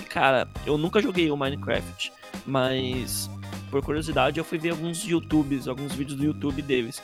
[0.10, 2.13] Cara, eu nunca joguei o Minecraft,
[2.45, 3.30] mas
[3.69, 7.02] por curiosidade, eu fui ver alguns YouTubes, alguns vídeos do YouTube deles.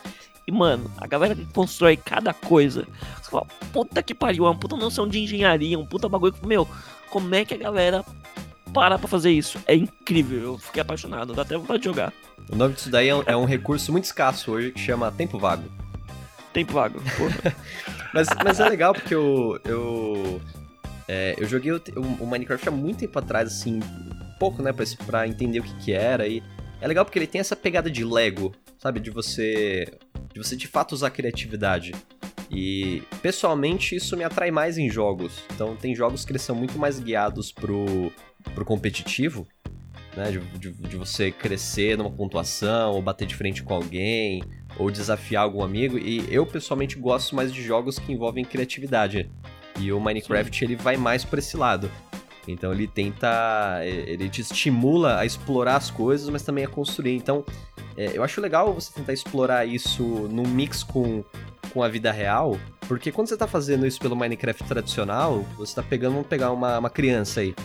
[0.48, 2.88] E, mano, a galera que constrói cada coisa.
[3.22, 6.68] Você fala, puta que pariu, é uma puta noção de engenharia, um puta bagulho meu,
[7.10, 8.06] como é que a galera
[8.76, 9.58] para pra fazer isso?
[9.66, 12.12] É incrível, eu fiquei apaixonado, dá até vontade de jogar.
[12.52, 15.40] O nome disso daí é um, é um recurso muito escasso hoje que chama tempo
[15.40, 15.64] vago.
[16.52, 17.56] Tempo vago, porra.
[18.14, 19.60] mas, mas é legal porque eu.
[19.64, 20.42] Eu,
[21.08, 21.82] é, eu joguei o,
[22.20, 23.80] o, Minecraft há muito tempo atrás, assim,
[24.40, 26.28] pouco, né, pra, pra entender o que, que era.
[26.28, 26.44] E
[26.82, 29.00] é legal porque ele tem essa pegada de Lego, sabe?
[29.00, 29.98] De você.
[30.34, 31.94] De você de fato usar criatividade.
[32.52, 35.44] E pessoalmente isso me atrai mais em jogos.
[35.54, 38.12] Então tem jogos que eles são muito mais guiados pro,
[38.54, 39.48] pro competitivo,
[40.16, 40.32] né?
[40.32, 44.44] De, de, de, você crescer numa pontuação, ou bater de frente com alguém,
[44.78, 45.98] ou desafiar algum amigo.
[45.98, 49.30] E eu pessoalmente gosto mais de jogos que envolvem criatividade.
[49.80, 50.66] E o Minecraft Sim.
[50.66, 51.92] ele vai mais para esse lado.
[52.48, 53.82] Então ele tenta.
[53.84, 57.16] Ele te estimula a explorar as coisas, mas também a construir.
[57.16, 57.44] Então
[57.98, 61.24] é, eu acho legal você tentar explorar isso num mix com,
[61.74, 65.84] com a vida real, porque quando você tá fazendo isso pelo Minecraft tradicional, você tá
[65.84, 67.56] pegando, vamos pegar uma, uma criança aí,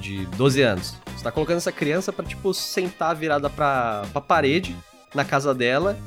[0.00, 0.94] de 12 anos.
[1.16, 4.76] Você tá colocando essa criança para tipo, sentar virada pra, pra parede
[5.14, 5.98] na casa dela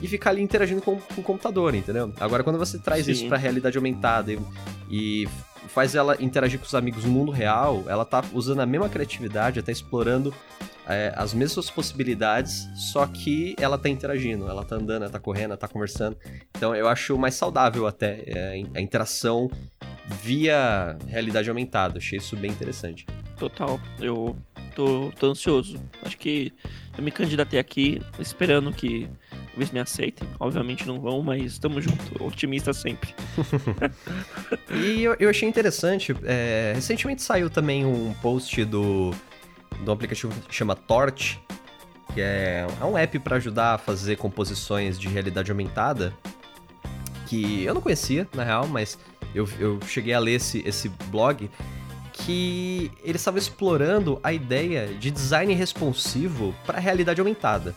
[0.00, 2.12] e ficar ali interagindo com, com o computador, entendeu?
[2.20, 3.12] Agora, quando você traz Sim.
[3.12, 4.38] isso pra realidade aumentada e,
[4.90, 5.28] e
[5.68, 9.62] faz ela interagir com os amigos no mundo real, ela tá usando a mesma criatividade,
[9.62, 10.34] tá explorando
[10.86, 15.50] é, as mesmas possibilidades, só que ela tá interagindo, ela tá andando, ela tá correndo,
[15.50, 16.16] ela tá conversando.
[16.56, 19.50] Então eu acho mais saudável até é, a interação
[20.22, 21.98] via realidade aumentada.
[21.98, 23.04] Achei isso bem interessante.
[23.38, 24.36] Total, eu
[24.74, 25.78] tô, tô ansioso.
[26.02, 26.52] Acho que
[26.96, 29.08] eu me candidatei aqui esperando que
[29.56, 30.28] Talvez me aceitem.
[30.38, 32.22] Obviamente não vão, mas estamos junto.
[32.22, 33.14] Otimista sempre.
[34.70, 36.14] e eu, eu, achei interessante.
[36.24, 39.14] É, recentemente saiu também um post do,
[39.80, 41.40] do aplicativo que chama Torch,
[42.12, 46.12] que é, é um app para ajudar a fazer composições de realidade aumentada.
[47.26, 48.98] Que eu não conhecia, na real, mas
[49.34, 51.50] eu, eu cheguei a ler esse, esse blog
[52.16, 57.74] que eles estavam explorando a ideia de design responsivo para realidade aumentada.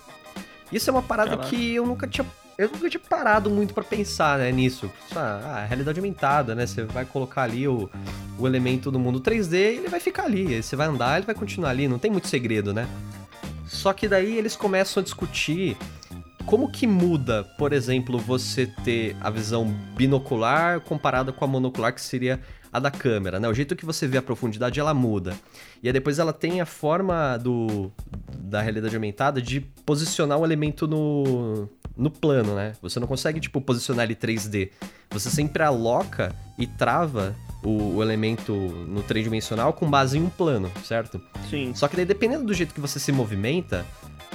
[0.71, 1.49] Isso é uma parada Caraca.
[1.49, 2.25] que eu nunca tinha
[2.57, 4.91] eu nunca tinha parado muito para pensar né, nisso.
[5.15, 6.67] Ah, realidade aumentada, né?
[6.67, 7.89] Você vai colocar ali o,
[8.37, 10.61] o elemento no mundo 3D e ele vai ficar ali.
[10.61, 11.87] Você vai andar, ele vai continuar ali.
[11.87, 12.85] Não tem muito segredo, né?
[13.65, 15.77] Só que daí eles começam a discutir
[16.45, 22.01] como que muda, por exemplo, você ter a visão binocular comparada com a monocular, que
[22.01, 23.47] seria a da câmera, né?
[23.47, 25.35] O jeito que você vê a profundidade, ela muda.
[25.81, 27.91] E aí depois ela tem a forma do
[28.37, 32.73] da realidade aumentada de posicionar o elemento no, no plano, né?
[32.81, 34.71] Você não consegue, tipo, posicionar ele 3D.
[35.11, 40.71] Você sempre aloca e trava o, o, elemento no tridimensional com base em um plano,
[40.83, 41.21] certo?
[41.49, 41.73] Sim.
[41.75, 43.85] Só que daí, dependendo do jeito que você se movimenta,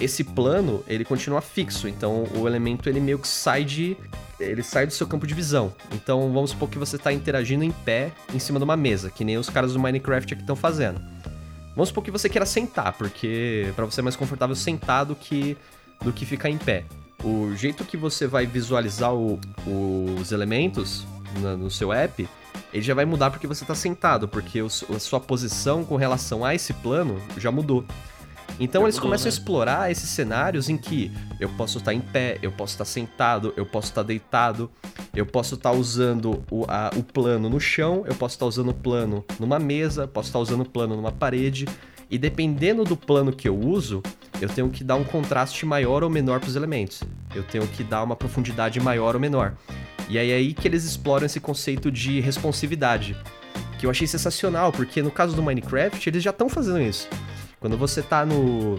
[0.01, 1.89] esse plano, ele continua fixo.
[1.89, 3.97] Então, o elemento, ele meio que sai de...
[4.41, 5.73] Ele sai do seu campo de visão.
[5.93, 9.25] Então, vamos supor que você está interagindo em pé em cima de uma mesa, que
[9.25, 11.01] nem os caras do Minecraft aqui estão fazendo.
[11.75, 15.57] Vamos supor que você queira sentar, porque para você é mais confortável sentar do que,
[16.03, 16.85] do que ficar em pé.
[17.23, 21.07] O jeito que você vai visualizar o, os elementos
[21.41, 22.29] no, no seu app
[22.73, 26.45] ele já vai mudar porque você está sentado, porque o, a sua posição com relação
[26.45, 27.85] a esse plano já mudou.
[28.59, 29.29] Então eles começam né?
[29.29, 33.53] a explorar esses cenários em que eu posso estar em pé, eu posso estar sentado,
[33.57, 34.71] eu posso estar deitado,
[35.15, 38.75] eu posso estar usando o, a, o plano no chão, eu posso estar usando o
[38.75, 41.67] plano numa mesa, posso estar usando o plano numa parede.
[42.11, 44.03] E dependendo do plano que eu uso,
[44.41, 47.03] eu tenho que dar um contraste maior ou menor para os elementos.
[47.35, 49.55] Eu tenho que dar uma profundidade maior ou menor.
[50.09, 53.17] E aí é aí que eles exploram esse conceito de responsividade,
[53.79, 57.09] que eu achei sensacional, porque no caso do Minecraft, eles já estão fazendo isso.
[57.65, 58.79] Quando você tá no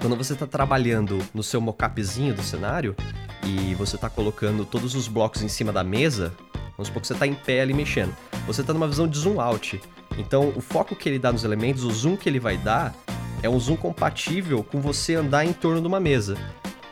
[0.00, 2.96] quando você tá trabalhando no seu mockupzinho do cenário
[3.44, 6.32] e você tá colocando todos os blocos em cima da mesa,
[6.78, 8.16] vamos supor que você tá em pé ali mexendo.
[8.46, 9.78] Você tá numa visão de zoom out.
[10.16, 12.94] Então, o foco que ele dá nos elementos, o zoom que ele vai dar,
[13.42, 16.38] é um zoom compatível com você andar em torno de uma mesa.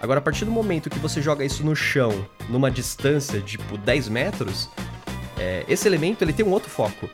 [0.02, 2.12] Agora, a partir do momento que você joga isso no chão,
[2.50, 4.68] numa distância de tipo 10 metros,
[5.38, 7.08] é, esse elemento ele tem um outro foco.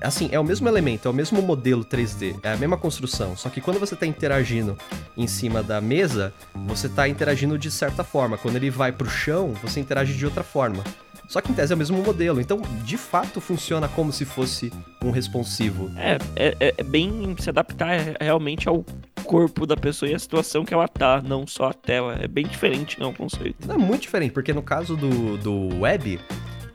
[0.00, 3.48] Assim, é o mesmo elemento, é o mesmo modelo 3D, é a mesma construção, só
[3.48, 4.76] que quando você está interagindo
[5.16, 6.32] em cima da mesa,
[6.66, 8.36] você está interagindo de certa forma.
[8.36, 10.84] Quando ele vai para o chão, você interage de outra forma.
[11.28, 14.72] Só que em tese é o mesmo modelo, então de fato funciona como se fosse
[15.02, 15.90] um responsivo.
[15.96, 18.84] É, é, é bem se adaptar realmente ao
[19.24, 22.16] corpo da pessoa e a situação que ela tá, não só a tela.
[22.20, 23.70] É bem diferente, não, o conceito.
[23.70, 26.20] É muito diferente, porque no caso do, do web,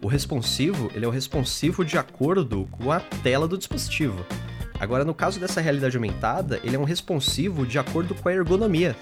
[0.01, 4.25] o responsivo, ele é o responsivo de acordo com a tela do dispositivo.
[4.79, 8.95] Agora, no caso dessa realidade aumentada, ele é um responsivo de acordo com a ergonomia.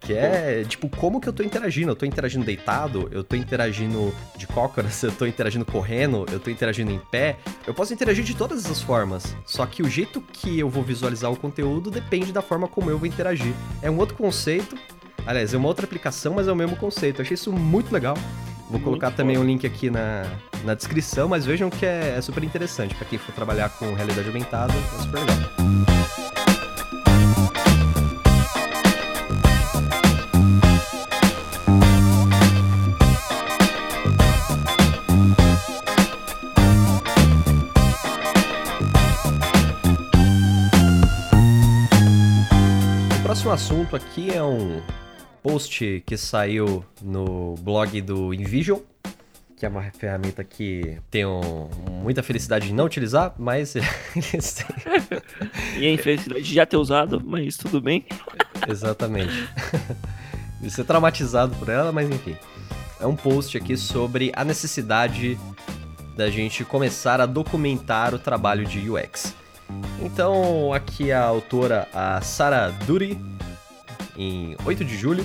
[0.00, 1.92] Que é, tipo, como que eu tô interagindo?
[1.92, 6.50] Eu tô interagindo deitado, eu tô interagindo de cócoras, eu tô interagindo correndo, eu tô
[6.50, 7.36] interagindo em pé.
[7.64, 9.36] Eu posso interagir de todas essas formas.
[9.46, 12.98] Só que o jeito que eu vou visualizar o conteúdo depende da forma como eu
[12.98, 13.54] vou interagir.
[13.80, 14.76] É um outro conceito.
[15.24, 17.20] Aliás, é uma outra aplicação, mas é o mesmo conceito.
[17.20, 18.16] Eu achei isso muito legal.
[18.70, 20.24] Vou colocar muito também o um link aqui na,
[20.64, 22.94] na descrição, mas vejam que é, é super interessante.
[22.94, 25.50] para quem for trabalhar com realidade aumentada, é super legal.
[43.22, 44.80] próximo assunto aqui é um
[45.42, 48.78] post que saiu no blog do Invision,
[49.56, 51.68] que é uma ferramenta que tenho
[52.02, 53.76] muita felicidade de não utilizar, mas
[54.32, 54.64] eles
[55.78, 58.06] e a infelicidade de já ter usado, mas tudo bem.
[58.68, 59.48] Exatamente.
[60.60, 62.36] de ser traumatizado por ela, mas enfim.
[62.98, 65.38] É um post aqui sobre a necessidade
[66.16, 69.34] da gente começar a documentar o trabalho de UX.
[70.02, 73.18] Então, aqui a autora, a Sarah Dury,
[74.16, 75.24] em 8 de julho,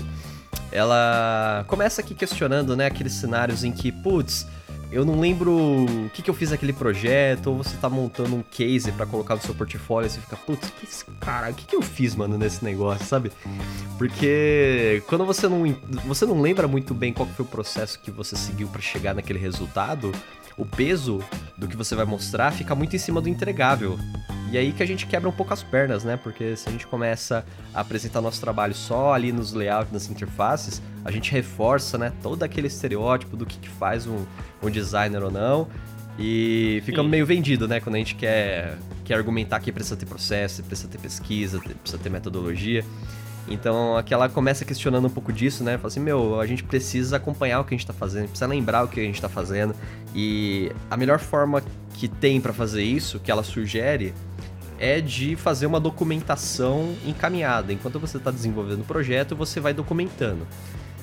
[0.71, 4.47] ela começa aqui questionando, né, aqueles cenários em que, putz,
[4.91, 8.43] eu não lembro o que, que eu fiz naquele projeto, ou você tá montando um
[8.43, 11.65] case para colocar no seu portfólio e você fica, putz, que esse cara, o que,
[11.65, 13.31] que eu fiz, mano, nesse negócio, sabe?
[13.97, 15.63] Porque quando você não,
[16.05, 19.39] você não lembra muito bem qual foi o processo que você seguiu para chegar naquele
[19.39, 20.11] resultado,
[20.57, 21.21] o peso
[21.57, 23.99] do que você vai mostrar fica muito em cima do entregável.
[24.51, 26.17] E aí que a gente quebra um pouco as pernas, né?
[26.17, 30.81] Porque se a gente começa a apresentar nosso trabalho só ali nos layouts, nas interfaces,
[31.03, 34.25] a gente reforça, né, todo aquele estereótipo do que, que faz um,
[34.61, 35.67] um designer ou não.
[36.17, 37.09] E fica Sim.
[37.09, 37.79] meio vendido, né?
[37.79, 42.09] Quando a gente quer, quer argumentar que precisa ter processo, precisa ter pesquisa, precisa ter
[42.09, 42.85] metodologia.
[43.47, 45.77] Então aqui ela começa questionando um pouco disso, né?
[45.77, 48.83] Fala assim, meu, a gente precisa acompanhar o que a gente tá fazendo, precisa lembrar
[48.83, 49.75] o que a gente tá fazendo.
[50.15, 51.61] E a melhor forma
[51.95, 54.13] que tem para fazer isso, que ela sugere,
[54.77, 57.71] é de fazer uma documentação encaminhada.
[57.71, 60.45] Enquanto você está desenvolvendo o projeto, você vai documentando.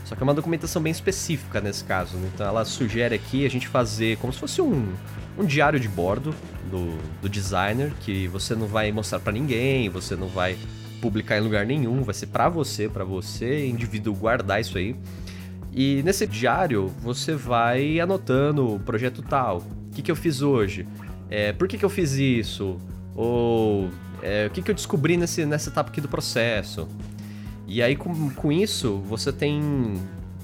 [0.04, 2.16] Só que é uma documentação bem específica nesse caso.
[2.18, 2.30] Né?
[2.34, 4.92] Então ela sugere aqui a gente fazer como se fosse um,
[5.38, 6.34] um diário de bordo
[6.70, 10.58] do, do designer, que você não vai mostrar para ninguém, você não vai
[11.00, 14.94] publicar em lugar nenhum, vai ser para você, para você, indivíduo, guardar isso aí.
[15.72, 19.62] E nesse diário você vai anotando o projeto tal.
[19.92, 20.88] O que, que eu fiz hoje?
[21.28, 22.78] É, por que, que eu fiz isso?
[23.14, 23.90] Ou
[24.22, 26.88] é, o que, que eu descobri nesse, nessa etapa aqui do processo?
[27.66, 29.60] E aí com, com isso você tem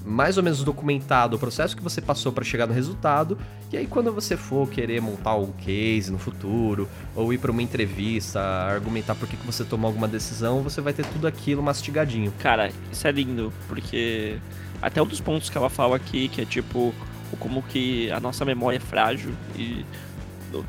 [0.05, 3.39] mais ou menos documentado o processo que você passou para chegar no resultado.
[3.71, 7.61] E aí, quando você for querer montar um case no futuro, ou ir para uma
[7.61, 12.33] entrevista, argumentar por que, que você tomou alguma decisão, você vai ter tudo aquilo mastigadinho.
[12.39, 14.37] Cara, isso é lindo, porque
[14.81, 16.93] até um dos pontos que ela fala aqui, que é tipo,
[17.37, 19.85] como que a nossa memória é frágil e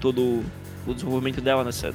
[0.00, 0.44] todo
[0.86, 1.94] o desenvolvimento dela, nessa,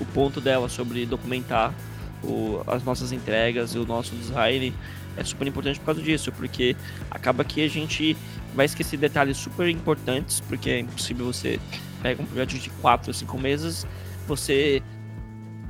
[0.00, 1.74] o ponto dela sobre documentar
[2.22, 4.74] o, as nossas entregas e o nosso design
[5.16, 6.76] é super importante por causa disso, porque
[7.10, 8.16] acaba que a gente
[8.54, 11.60] vai esquecer detalhes super importantes, porque é impossível você
[12.02, 13.86] pegar um projeto de 4 a 5 meses,
[14.26, 14.82] você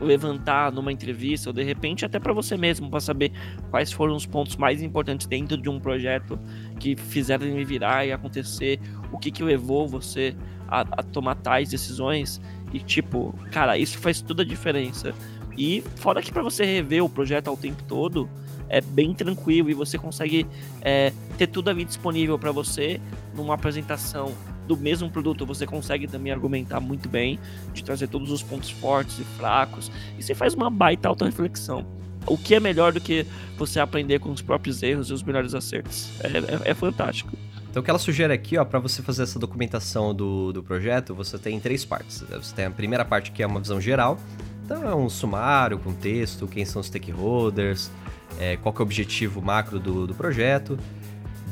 [0.01, 3.33] levantar numa entrevista ou de repente até para você mesmo para saber
[3.71, 6.39] quais foram os pontos mais importantes dentro de um projeto
[6.79, 8.81] que fizeram ele virar e acontecer,
[9.13, 10.35] o que que levou você
[10.69, 12.41] a, a tomar tais decisões
[12.73, 15.13] e tipo, cara, isso faz toda a diferença.
[15.59, 18.31] E fora que para você rever o projeto ao tempo todo,
[18.69, 20.47] é bem tranquilo e você consegue
[20.81, 23.01] é, ter tudo ali disponível para você
[23.35, 24.33] numa apresentação
[24.71, 25.45] do mesmo produto.
[25.45, 27.41] Você consegue também argumentar muito bem,
[27.75, 31.85] de trazer todos os pontos fortes e fracos, e você faz uma baita auto-reflexão.
[32.25, 33.27] O que é melhor do que
[33.59, 36.11] você aprender com os próprios erros e os melhores acertos?
[36.21, 37.37] É, é, é fantástico.
[37.69, 41.15] Então, o que ela sugere aqui, ó, para você fazer essa documentação do, do projeto,
[41.15, 42.21] você tem três partes.
[42.21, 44.19] Você tem a primeira parte que é uma visão geral,
[44.65, 47.91] então é um sumário com texto, quem são os stakeholders,
[48.39, 50.79] é, qual é o objetivo macro do, do projeto.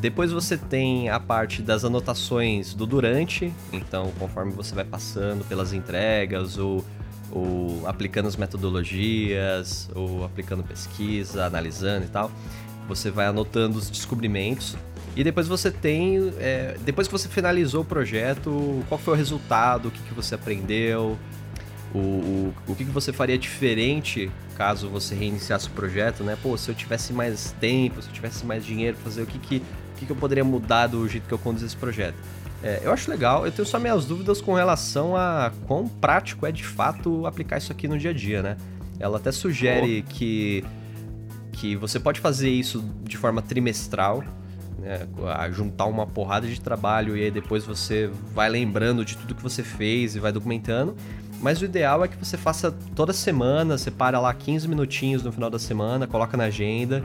[0.00, 5.72] Depois você tem a parte das anotações do durante, então conforme você vai passando pelas
[5.72, 6.84] entregas ou,
[7.32, 12.30] ou aplicando as metodologias ou aplicando pesquisa, analisando e tal,
[12.86, 14.76] você vai anotando os descobrimentos.
[15.16, 19.88] E depois você tem, é, depois que você finalizou o projeto, qual foi o resultado,
[19.88, 21.18] o que, que você aprendeu,
[21.92, 26.36] o, o, o que, que você faria diferente caso você reiniciasse o projeto, né?
[26.42, 29.62] Pô, se eu tivesse mais tempo, se eu tivesse mais dinheiro, fazer o que, que,
[29.98, 32.16] que, que eu poderia mudar do jeito que eu conduzo esse projeto.
[32.62, 36.50] É, eu acho legal, eu tenho só minhas dúvidas com relação a quão prático é
[36.50, 38.56] de fato aplicar isso aqui no dia a dia, né?
[38.98, 40.10] Ela até sugere oh.
[40.12, 40.64] que,
[41.52, 44.24] que você pode fazer isso de forma trimestral,
[44.78, 45.06] né?
[45.52, 49.62] juntar uma porrada de trabalho e aí depois você vai lembrando de tudo que você
[49.62, 50.96] fez e vai documentando.
[51.40, 55.30] Mas o ideal é que você faça toda semana, você para lá 15 minutinhos no
[55.30, 57.04] final da semana, coloca na agenda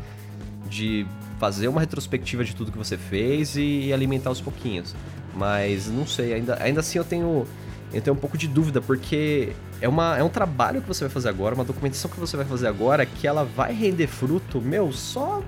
[0.68, 1.06] de
[1.40, 4.96] fazer uma retrospectiva de tudo que você fez e, alimentar aos pouquinhos.
[5.36, 7.46] Mas não sei, ainda, ainda assim eu tenho,
[7.92, 11.12] eu tenho um pouco de dúvida, porque é, uma, é um trabalho que você vai
[11.12, 14.92] fazer agora, uma documentação que você vai fazer agora, que ela vai render fruto, meu,
[14.92, 15.44] só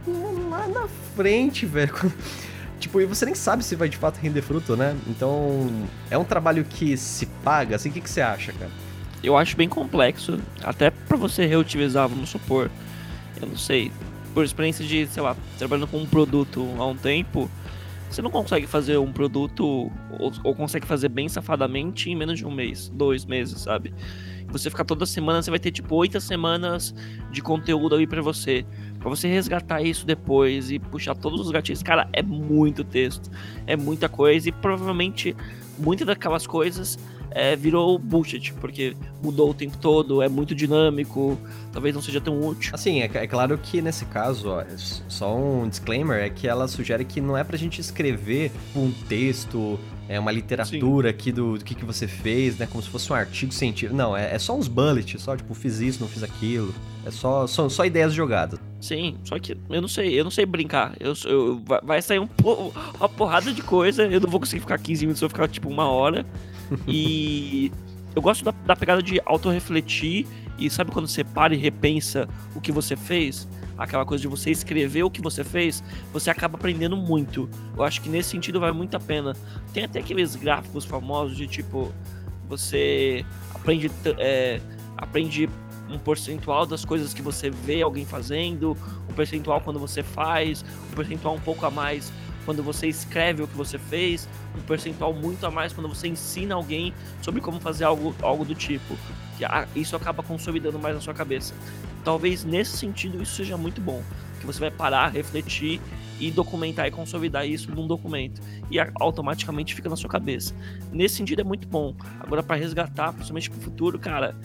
[0.49, 1.93] lá na frente, velho.
[2.79, 4.95] Tipo, e você nem sabe se vai de fato render fruto, né?
[5.07, 5.69] Então,
[6.09, 8.71] é um trabalho que se paga, assim, o que, que você acha, cara?
[9.23, 12.69] Eu acho bem complexo, até para você reutilizar, vamos supor,
[13.41, 13.91] eu não sei,
[14.35, 17.49] por experiência de, sei lá, trabalhando com um produto há um tempo,
[18.09, 22.45] você não consegue fazer um produto, ou, ou consegue fazer bem safadamente em menos de
[22.45, 23.93] um mês, dois meses, sabe?
[24.49, 26.93] Você ficar toda semana, você vai ter tipo oito semanas
[27.31, 28.65] de conteúdo aí para você.
[28.99, 31.81] Pra você resgatar isso depois e puxar todos os gatilhos.
[31.81, 33.31] Cara, é muito texto,
[33.65, 35.35] é muita coisa e provavelmente
[35.77, 36.99] muitas daquelas coisas
[37.35, 41.37] é, virou bullshit, porque mudou o tempo todo, é muito dinâmico,
[41.73, 42.71] talvez não seja tão útil.
[42.73, 44.63] Assim, é, é claro que nesse caso, ó,
[45.09, 49.77] só um disclaimer, é que ela sugere que não é pra gente escrever um texto
[50.07, 51.15] é uma literatura Sim.
[51.15, 52.67] aqui do, do, que, que você fez, né?
[52.67, 53.95] Como se fosse um artigo científico.
[53.95, 56.73] Não, é, é só uns bullets, só tipo, fiz isso, não fiz aquilo.
[57.03, 58.59] É só, só, só ideias jogadas.
[58.79, 60.95] Sim, só que eu não sei, eu não sei brincar.
[60.99, 62.29] Eu, eu vai sair um,
[62.99, 65.67] uma porrada de coisa, eu não vou conseguir ficar 15 minutos, eu vou ficar tipo
[65.69, 66.23] uma hora.
[66.87, 67.71] e
[68.15, 70.25] eu gosto da, da pegada de autorrefletir
[70.57, 73.47] e sabe quando você para e repensa o que você fez?
[73.77, 77.49] Aquela coisa de você escrever o que você fez, você acaba aprendendo muito.
[77.75, 79.35] Eu acho que nesse sentido vale muito a pena.
[79.73, 81.91] Tem até aqueles gráficos famosos de tipo,
[82.47, 84.61] você aprende, é,
[84.97, 85.49] aprende
[85.89, 88.77] um percentual das coisas que você vê alguém fazendo,
[89.09, 92.11] um percentual quando você faz, um percentual um pouco a mais
[92.45, 96.55] quando você escreve o que você fez, um percentual muito a mais quando você ensina
[96.55, 98.95] alguém sobre como fazer algo, algo do tipo.
[99.75, 101.53] Isso acaba consolidando mais na sua cabeça.
[102.03, 104.01] Talvez nesse sentido isso seja muito bom,
[104.39, 105.81] que você vai parar, refletir
[106.19, 108.41] e documentar e consolidar isso num documento
[108.71, 110.53] e automaticamente fica na sua cabeça.
[110.91, 111.95] Nesse sentido é muito bom.
[112.19, 114.35] Agora para resgatar, principalmente para o futuro, cara,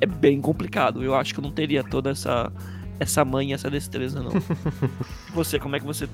[0.00, 1.02] é bem complicado.
[1.02, 2.52] Eu acho que eu não teria toda essa
[3.00, 4.30] essa manha, essa destreza não.
[5.34, 6.08] você, como é que você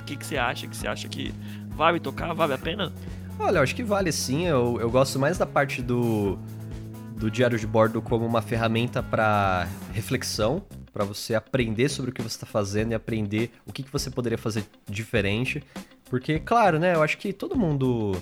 [0.00, 0.66] o que, que você acha?
[0.66, 1.32] Que você acha que
[1.68, 2.32] vale tocar?
[2.34, 2.92] Vale a pena?
[3.38, 4.46] Olha, eu acho que vale sim.
[4.46, 6.38] Eu, eu gosto mais da parte do,
[7.16, 12.22] do diário de bordo como uma ferramenta para reflexão, para você aprender sobre o que
[12.22, 15.62] você está fazendo e aprender o que, que você poderia fazer diferente.
[16.08, 16.94] Porque, claro, né?
[16.94, 18.16] Eu acho que todo mundo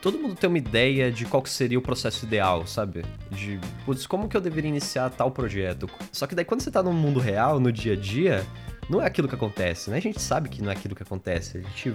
[0.00, 3.04] todo mundo tem uma ideia de qual seria o processo ideal, sabe?
[3.30, 5.88] De, putz, como que eu deveria iniciar tal projeto?
[6.10, 8.46] Só que daí quando você tá no mundo real, no dia a dia,
[8.90, 9.98] não é aquilo que acontece, né?
[9.98, 11.58] A gente sabe que não é aquilo que acontece.
[11.58, 11.92] A gente,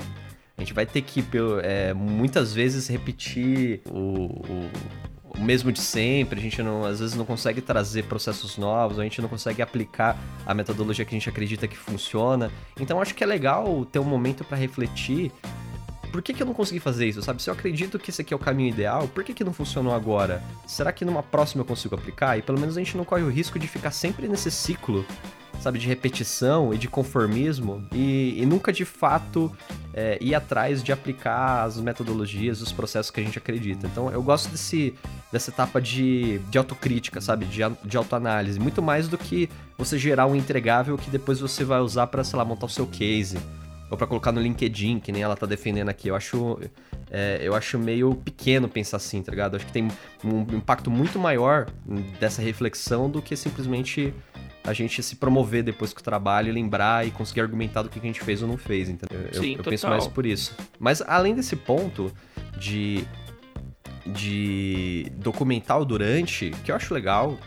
[0.58, 1.24] a gente vai ter que,
[1.62, 4.72] é, muitas vezes, repetir o, o,
[5.36, 6.40] o, mesmo de sempre.
[6.40, 10.18] A gente, não, às vezes, não consegue trazer processos novos, a gente não consegue aplicar
[10.46, 12.50] a metodologia que a gente acredita que funciona.
[12.80, 15.34] Então, acho que é legal ter um momento para refletir
[16.14, 17.44] por que, que eu não consegui fazer isso, sabe?
[17.44, 19.94] Se eu acredito que esse aqui é o caminho ideal, por que, que não funcionou
[19.94, 20.42] agora?
[20.66, 22.38] Será que numa próxima eu consigo aplicar?
[22.38, 25.06] E pelo menos a gente não corre o risco de ficar sempre nesse ciclo,
[25.62, 25.80] sabe?
[25.80, 29.52] De repetição e de conformismo e, e nunca de fato
[29.94, 33.88] é, ir atrás de aplicar as metodologias, os processos que a gente acredita.
[33.88, 34.94] Então eu gosto desse,
[35.32, 37.46] dessa etapa de, de autocrítica, sabe?
[37.46, 38.60] De, de autoanálise.
[38.60, 42.38] Muito mais do que você gerar um entregável que depois você vai usar para, sei
[42.38, 43.38] lá, montar o seu case
[43.90, 46.08] ou para colocar no LinkedIn, que nem ela tá defendendo aqui.
[46.08, 46.60] Eu acho,
[47.12, 49.54] é, eu acho meio pequeno pensar assim, tá ligado?
[49.54, 49.88] Eu acho que tem
[50.24, 51.68] um impacto muito maior
[52.20, 54.14] dessa reflexão do que simplesmente
[54.66, 58.00] a gente se promover depois com o trabalho e lembrar e conseguir argumentar do que
[58.00, 59.28] a gente fez ou não fez, entendeu?
[59.32, 60.56] Eu, Sim, eu penso mais por isso.
[60.80, 62.12] Mas além desse ponto
[62.58, 63.06] de,
[64.06, 67.38] de documentar o durante, que eu acho legal,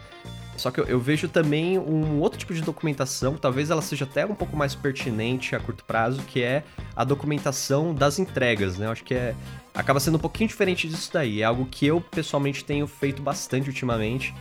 [0.56, 4.26] só que eu, eu, vejo também um outro tipo de documentação, talvez ela seja até
[4.26, 6.64] um pouco mais pertinente a curto prazo, que é
[6.96, 8.86] a documentação das entregas, né?
[8.86, 9.34] Eu acho que é
[9.74, 11.40] acaba sendo um pouquinho diferente disso daí.
[11.42, 14.34] É algo que eu pessoalmente tenho feito bastante ultimamente,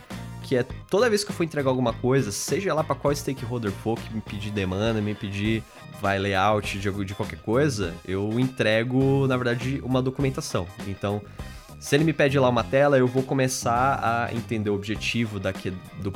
[0.48, 3.70] que é toda vez que eu for entregar alguma coisa, seja lá para qual stakeholder
[3.70, 5.62] for que me pedir demanda, me pedir
[6.00, 10.66] vai layout de, de qualquer coisa, eu entrego, na verdade, uma documentação.
[10.86, 11.20] Então,
[11.78, 15.70] se ele me pede lá uma tela, eu vou começar a entender o objetivo daqui,
[16.00, 16.10] do,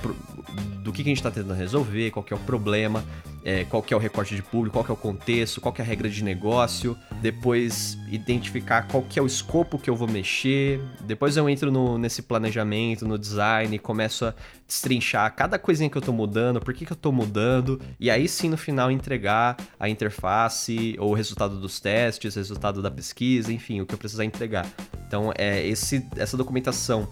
[0.79, 3.05] do que, que a gente está tentando resolver, qual é o problema,
[3.45, 5.81] é, qual que é o recorte de público, qual que é o contexto, qual que
[5.81, 10.09] é a regra de negócio, depois identificar qual que é o escopo que eu vou
[10.09, 14.35] mexer, depois eu entro no, nesse planejamento, no design, começo a
[14.67, 18.29] destrinchar cada coisinha que eu estou mudando, por que, que eu estou mudando, e aí
[18.29, 23.81] sim no final entregar a interface, ou o resultado dos testes, resultado da pesquisa, enfim,
[23.81, 24.67] o que eu precisar entregar.
[25.07, 27.09] Então, é esse, essa documentação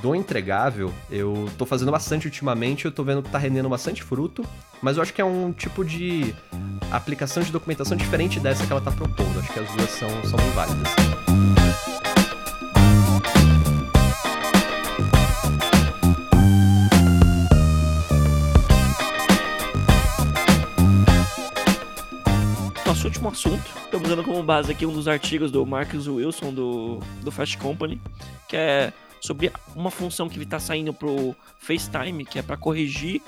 [0.00, 4.44] do entregável, eu tô fazendo bastante ultimamente, eu tô vendo que tá rendendo bastante fruto,
[4.82, 6.34] mas eu acho que é um tipo de
[6.90, 9.38] aplicação de documentação diferente dessa que ela tá propondo.
[9.38, 10.88] Acho que as duas são, são bem válidas.
[22.86, 27.00] Nosso último assunto, estamos usando como base aqui um dos artigos do Marcus Wilson do,
[27.22, 28.00] do Fast Company,
[28.48, 33.22] que é sobre uma função que está saindo pro FaceTime, que é para corrigir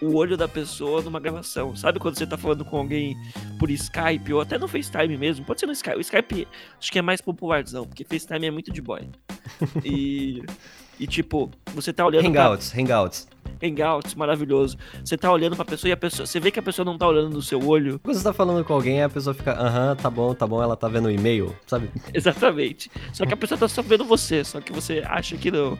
[0.00, 1.74] o olho da pessoa numa gravação.
[1.74, 3.16] Sabe quando você tá falando com alguém
[3.58, 5.44] por Skype ou até no FaceTime mesmo?
[5.44, 5.96] Pode ser no Skype.
[5.96, 6.48] O Skype
[6.78, 9.08] acho que é mais popularzão, porque FaceTime é muito de boy.
[9.84, 10.42] E
[10.98, 12.80] e tipo, você tá olhando Hangouts, pra...
[12.80, 13.28] Hangouts.
[13.62, 14.76] Hangouts, maravilhoso.
[15.04, 16.26] Você tá olhando pra pessoa e a pessoa.
[16.26, 17.98] Você vê que a pessoa não tá olhando no seu olho.
[18.02, 20.76] Quando você tá falando com alguém, a pessoa fica, aham, tá bom, tá bom, ela
[20.76, 21.90] tá vendo o e-mail, sabe?
[22.14, 22.90] Exatamente.
[23.12, 25.78] Só que a pessoa tá só vendo você, só que você acha que não.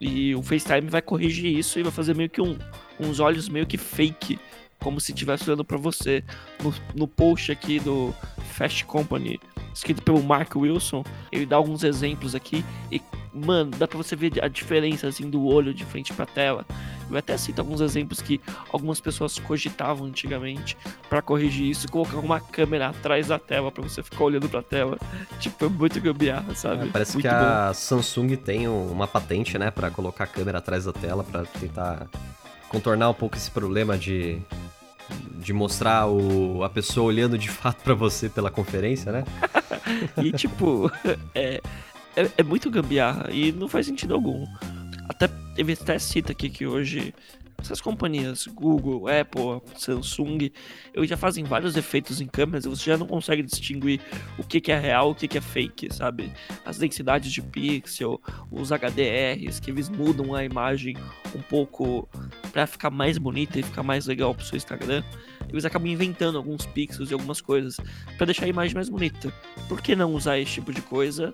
[0.00, 2.56] E o FaceTime vai corrigir isso e vai fazer meio que um,
[3.00, 4.38] uns olhos meio que fake,
[4.78, 6.22] como se estivesse olhando para você.
[6.62, 8.14] No, no post aqui do
[8.52, 9.40] Fast Company,
[9.78, 13.00] escrito pelo Mark Wilson, ele dá alguns exemplos aqui e,
[13.32, 16.66] mano, dá pra você ver a diferença assim do olho de frente pra tela.
[17.08, 18.40] Eu até cito alguns exemplos que
[18.72, 20.76] algumas pessoas cogitavam antigamente
[21.08, 24.98] para corrigir isso, colocar uma câmera atrás da tela para você ficar olhando pra tela.
[25.38, 26.88] Tipo, é muito gambiarra, sabe?
[26.88, 30.84] É, parece muito que a Samsung tem uma patente, né, para colocar a câmera atrás
[30.84, 32.08] da tela para tentar
[32.68, 34.42] contornar um pouco esse problema de
[35.38, 39.24] de mostrar o, a pessoa olhando de fato para você pela conferência, né?
[40.22, 40.90] e tipo,
[41.34, 41.60] é,
[42.16, 44.46] é, é, muito gambiarra e não faz sentido algum.
[45.08, 45.28] Até
[45.80, 47.14] até cita aqui que hoje
[47.60, 50.50] essas companhias, Google, Apple, Samsung,
[50.94, 54.00] eles já fazem vários efeitos em câmeras e você já não consegue distinguir
[54.38, 56.32] o que, que é real, o que, que é fake, sabe?
[56.64, 60.96] As densidades de pixel, os HDRs, que eles mudam a imagem
[61.34, 62.08] um pouco
[62.52, 65.02] para ficar mais bonita e ficar mais legal pro seu Instagram.
[65.48, 67.76] Eles acabam inventando alguns pixels e algumas coisas
[68.16, 69.32] para deixar a imagem mais bonita.
[69.68, 71.32] Por que não usar esse tipo de coisa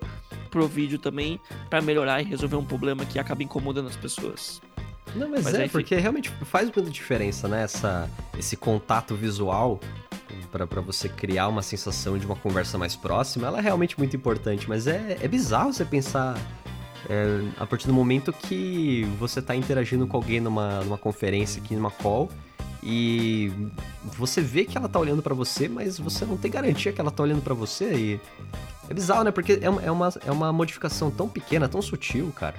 [0.49, 4.61] pro vídeo também para melhorar e resolver um problema que acaba incomodando as pessoas?
[5.15, 7.63] Não, mas, mas é, porque realmente faz muita diferença, né?
[7.63, 9.79] Essa, esse contato visual
[10.51, 14.67] para você criar uma sensação de uma conversa mais próxima, ela é realmente muito importante,
[14.67, 16.37] mas é, é bizarro você pensar
[17.09, 21.75] é, a partir do momento que você está interagindo com alguém numa, numa conferência aqui,
[21.75, 22.29] numa call,
[22.81, 23.51] e
[24.17, 27.11] você vê que ela tá olhando para você, mas você não tem garantia que ela
[27.11, 28.21] tá olhando para você, e
[28.89, 29.31] é bizarro, né?
[29.31, 32.55] Porque é, é, uma, é uma modificação tão pequena, tão sutil, cara.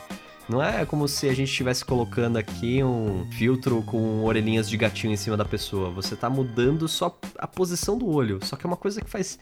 [0.48, 5.12] Não é como se a gente estivesse colocando aqui um filtro com orelhinhas de gatinho
[5.12, 5.90] em cima da pessoa.
[5.90, 8.38] Você tá mudando só a posição do olho.
[8.44, 9.38] Só que é uma coisa que faz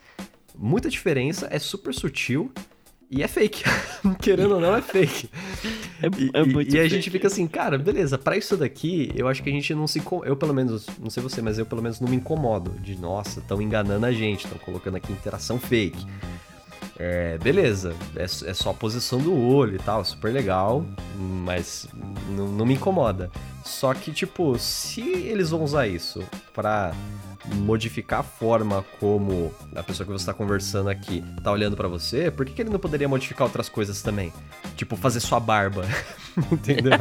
[0.57, 2.51] muita diferença, é super sutil
[3.11, 3.63] e é fake.
[4.21, 5.29] Querendo ou não, é fake.
[6.03, 9.13] É, e, é muito e, e a gente fica assim, cara, beleza, para isso daqui,
[9.15, 10.03] eu acho que a gente não se.
[10.25, 12.71] Eu, pelo menos, não sei você, mas eu, pelo menos, não me incomodo.
[12.81, 16.07] De, nossa, estão enganando a gente, estão colocando aqui interação fake.
[16.97, 20.85] É, beleza, é, é só a posição do olho e tal, super legal,
[21.17, 21.89] mas
[22.29, 23.31] não me incomoda.
[23.65, 26.23] Só que, tipo, se eles vão usar isso
[26.53, 26.93] pra
[27.57, 32.31] modificar a forma como a pessoa que você está conversando aqui tá olhando para você,
[32.31, 34.33] por que, que ele não poderia modificar outras coisas também?
[34.77, 35.85] Tipo, fazer sua barba.
[36.51, 36.93] Entendeu?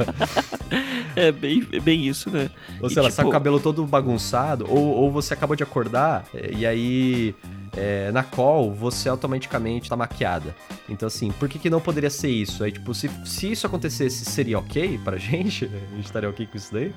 [1.16, 2.50] é bem, é bem isso, né?
[2.82, 3.18] Ou sei lá, tipo...
[3.18, 7.36] tá com o cabelo todo bagunçado, ou, ou você acabou de acordar e aí
[7.76, 10.56] é, na call você automaticamente tá maquiada.
[10.88, 12.64] Então, assim, por que, que não poderia ser isso?
[12.64, 15.66] Aí, tipo, se, se isso acontecesse, seria ok pra gente?
[15.66, 16.94] A gente estaria ok com isso daí?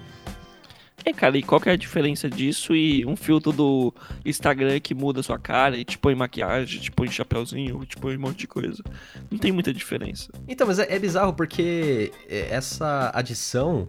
[1.05, 3.95] É, cara, e qual que é a diferença disso e um filtro do
[4.25, 8.21] Instagram que muda sua cara e te põe maquiagem, te põe chapéuzinho, te põe um
[8.21, 8.83] monte de coisa?
[9.31, 10.31] Não tem muita diferença.
[10.49, 13.87] Então, mas é, é bizarro porque essa adição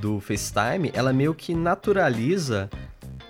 [0.00, 2.70] do FaceTime, ela meio que naturaliza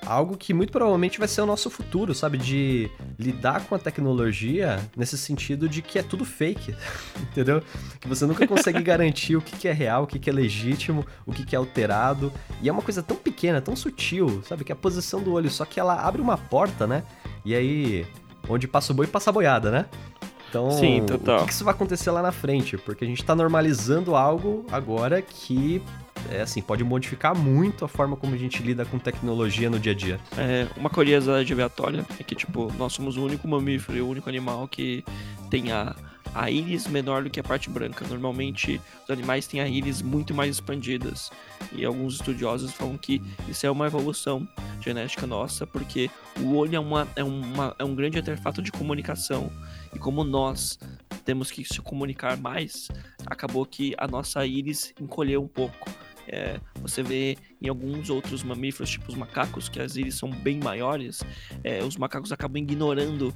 [0.06, 2.38] algo que muito provavelmente vai ser o nosso futuro, sabe?
[2.38, 6.74] De lidar com a tecnologia nesse sentido de que é tudo fake,
[7.20, 7.62] entendeu?
[8.00, 11.54] Que você nunca consegue garantir o que é real, o que é legítimo, o que
[11.54, 12.32] é alterado.
[12.60, 14.64] E é uma coisa tão pequena, tão sutil, sabe?
[14.64, 17.04] Que é a posição do olho, só que ela abre uma porta, né?
[17.44, 18.06] E aí,
[18.48, 19.86] onde passa o boi, passa a boiada, né?
[20.48, 22.76] Então, Sim, o que, que isso vai acontecer lá na frente?
[22.76, 25.82] Porque a gente tá normalizando algo agora que
[26.30, 29.92] é assim, pode modificar muito a forma como a gente lida com tecnologia no dia
[29.92, 30.20] a dia.
[30.36, 34.28] É, uma curiosidade aleatória é que, tipo, nós somos o único mamífero e o único
[34.28, 35.04] animal que
[35.50, 35.94] tem a,
[36.34, 38.06] a íris menor do que a parte branca.
[38.08, 41.30] Normalmente, os animais têm a íris muito mais expandidas.
[41.72, 44.46] E alguns estudiosos falam que isso é uma evolução
[44.80, 46.10] genética nossa, porque
[46.40, 49.50] o olho é, uma, é, uma, é um grande artefato de comunicação.
[49.94, 50.78] E como nós
[51.24, 52.88] temos que se comunicar mais,
[53.26, 55.90] acabou que a nossa íris encolheu um pouco.
[56.28, 60.58] É, você vê em alguns outros mamíferos, tipo os macacos, que as íris são bem
[60.58, 61.22] maiores,
[61.62, 63.34] é, os macacos acabam ignorando.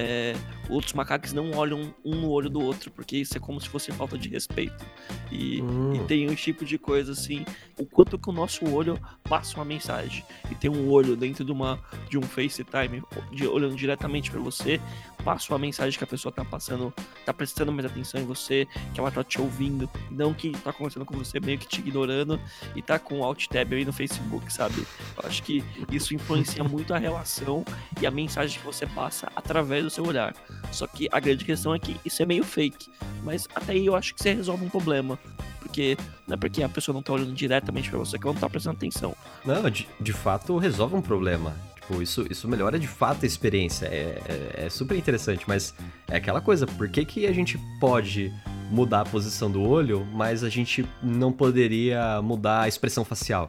[0.00, 0.36] É,
[0.68, 3.90] outros macacos não olham um no olho do outro, porque isso é como se fosse
[3.90, 4.86] falta de respeito.
[5.32, 5.94] E, hum.
[5.94, 7.44] e tem um tipo de coisa assim,
[7.76, 10.24] o quanto que o nosso olho passa uma mensagem.
[10.52, 14.80] E tem um olho dentro de, uma, de um FaceTime, de, olhando diretamente para você,
[15.24, 16.94] passa uma mensagem que a pessoa tá passando,
[17.26, 21.04] tá prestando mais atenção em você, que ela tá te ouvindo, não que tá conversando
[21.04, 22.40] com você meio que te ignorando
[22.76, 24.86] e tá com o alt tab aí no Facebook, sabe?
[25.16, 27.64] Eu acho que isso influencia muito a relação
[28.00, 30.34] e a mensagem que você passa através seu olhar.
[30.72, 32.90] Só que a grande questão é que isso é meio fake,
[33.24, 35.18] mas até aí eu acho que você resolve um problema
[35.58, 38.40] porque não é porque a pessoa não tá olhando diretamente para você que ela não
[38.40, 39.14] tá prestando atenção.
[39.44, 41.54] Não, de, de fato resolve um problema.
[41.76, 43.86] Tipo, isso, isso melhora de fato a experiência.
[43.86, 45.74] É, é, é, super interessante, mas
[46.08, 48.32] é aquela coisa, por que, que a gente pode
[48.70, 53.48] mudar a posição do olho, mas a gente não poderia mudar a expressão facial?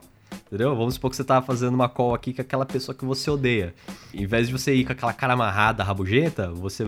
[0.49, 0.75] Entendeu?
[0.75, 3.71] Vamos supor que você tá fazendo uma call aqui com aquela pessoa que você odeia.
[4.11, 6.87] Em vez de você ir com aquela cara amarrada, rabugenta, você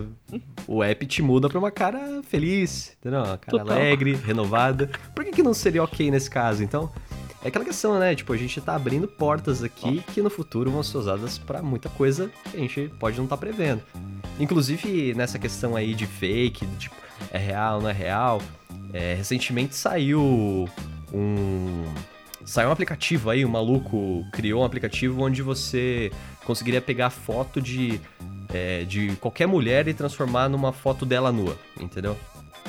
[0.66, 3.20] o app te muda pra uma cara feliz, entendeu?
[3.20, 3.76] Uma cara Total.
[3.76, 4.90] alegre, renovada.
[5.14, 6.64] Por que, que não seria ok nesse caso?
[6.64, 6.90] Então,
[7.44, 8.16] é aquela questão, né?
[8.16, 11.88] Tipo, a gente tá abrindo portas aqui que no futuro vão ser usadas para muita
[11.88, 13.80] coisa que a gente pode não estar tá prevendo.
[14.40, 16.96] Inclusive, nessa questão aí de fake, de, tipo,
[17.30, 18.42] é real, não é real,
[18.92, 20.68] é, recentemente saiu
[21.12, 21.84] um.
[22.44, 26.10] Saiu um aplicativo aí, um maluco criou um aplicativo onde você
[26.44, 28.00] conseguiria pegar foto de,
[28.52, 32.16] é, de qualquer mulher e transformar numa foto dela nua, entendeu?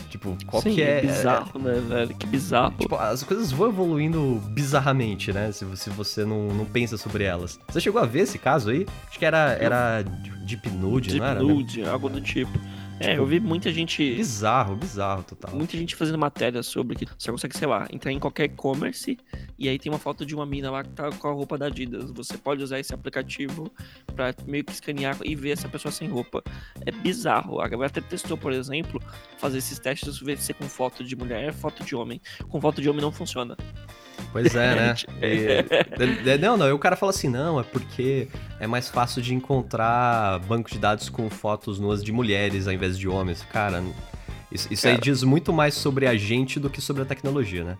[0.09, 0.99] Tipo, qual Sim, que é.
[0.99, 2.15] é bizarro, né, velho?
[2.15, 2.75] Que bizarro.
[2.77, 5.51] Tipo, as coisas vão evoluindo bizarramente, né?
[5.51, 7.59] Se, se você não, não pensa sobre elas.
[7.67, 8.85] Você chegou a ver esse caso aí?
[9.09, 10.03] Acho que era, era
[10.45, 11.39] Deep Nude, Deep não era?
[11.41, 12.51] Nude, algo do tipo.
[12.99, 14.15] É, eu vi muita gente.
[14.15, 15.55] Bizarro, bizarro, total.
[15.55, 19.17] Muita gente fazendo matéria sobre que você consegue, sei lá, entrar em qualquer e-commerce
[19.57, 21.67] e aí tem uma foto de uma mina lá que tá com a roupa da
[21.67, 22.11] Adidas.
[22.11, 23.71] Você pode usar esse aplicativo
[24.15, 26.43] pra meio que escanear e ver essa pessoa sem roupa.
[26.85, 27.59] É bizarro.
[27.59, 29.01] A galera até testou, por exemplo,
[29.37, 32.21] fazer esses testes, ver se com foto de mulher, foto de homem.
[32.47, 33.57] Com foto de homem não funciona.
[34.33, 34.95] Pois é, né?
[35.21, 38.27] E, não, não, e o cara fala assim, não, é porque
[38.59, 42.97] é mais fácil de encontrar banco de dados com fotos nuas de mulheres ao invés
[42.97, 43.43] de homens.
[43.43, 43.83] Cara,
[44.51, 47.63] isso, isso cara, aí diz muito mais sobre a gente do que sobre a tecnologia,
[47.63, 47.77] né?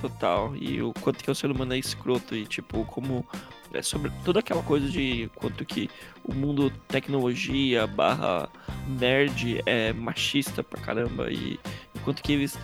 [0.00, 0.54] Total.
[0.56, 3.26] E o quanto que o ser humano é escroto e, tipo, como
[3.74, 5.90] é sobre toda aquela coisa de quanto que
[6.22, 8.48] o mundo tecnologia barra
[8.86, 11.58] nerd é machista pra caramba e,
[11.94, 12.56] e quanto que eles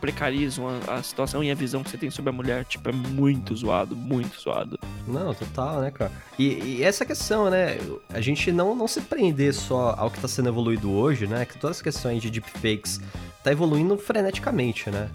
[0.00, 2.92] precarizam a, a, situação e a visão que você tem sobre a mulher, tipo, é
[2.92, 4.78] muito zoado, muito zoado.
[5.06, 6.10] Não, total, né, cara?
[6.38, 7.78] E, e essa questão, né,
[8.08, 11.58] a gente não, não se prender só ao que está sendo evoluído hoje, né, que
[11.58, 13.00] todas as questões de deepfakes
[13.42, 15.08] tá evoluindo freneticamente, né?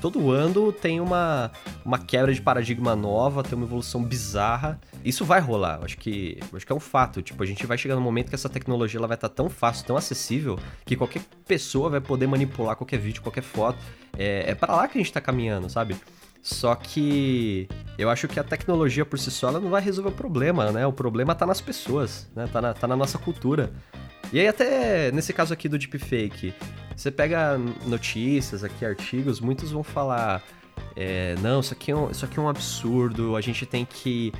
[0.00, 1.50] Todo ano tem uma,
[1.84, 4.80] uma quebra de paradigma nova, tem uma evolução bizarra.
[5.04, 7.20] Isso vai rolar, acho que, acho que é um fato.
[7.20, 9.50] Tipo, a gente vai chegar no momento que essa tecnologia ela vai estar tá tão
[9.50, 13.78] fácil, tão acessível, que qualquer pessoa vai poder manipular qualquer vídeo, qualquer foto.
[14.18, 15.96] É, é para lá que a gente tá caminhando, sabe?
[16.46, 17.68] Só que
[17.98, 20.86] eu acho que a tecnologia por si só não vai resolver o problema, né?
[20.86, 22.48] O problema tá nas pessoas, né?
[22.52, 23.72] Tá na, tá na nossa cultura.
[24.32, 26.54] E aí até nesse caso aqui do deepfake,
[26.96, 30.40] você pega notícias aqui, artigos, muitos vão falar
[30.94, 34.32] é, não, isso aqui, é um, isso aqui é um absurdo, a gente tem que.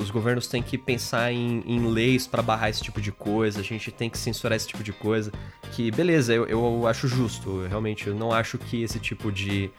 [0.00, 3.62] Os governos têm que pensar em, em leis para barrar esse tipo de coisa, a
[3.62, 5.30] gente tem que censurar esse tipo de coisa.
[5.72, 9.70] Que, beleza, eu, eu acho justo, realmente, eu não acho que esse tipo de,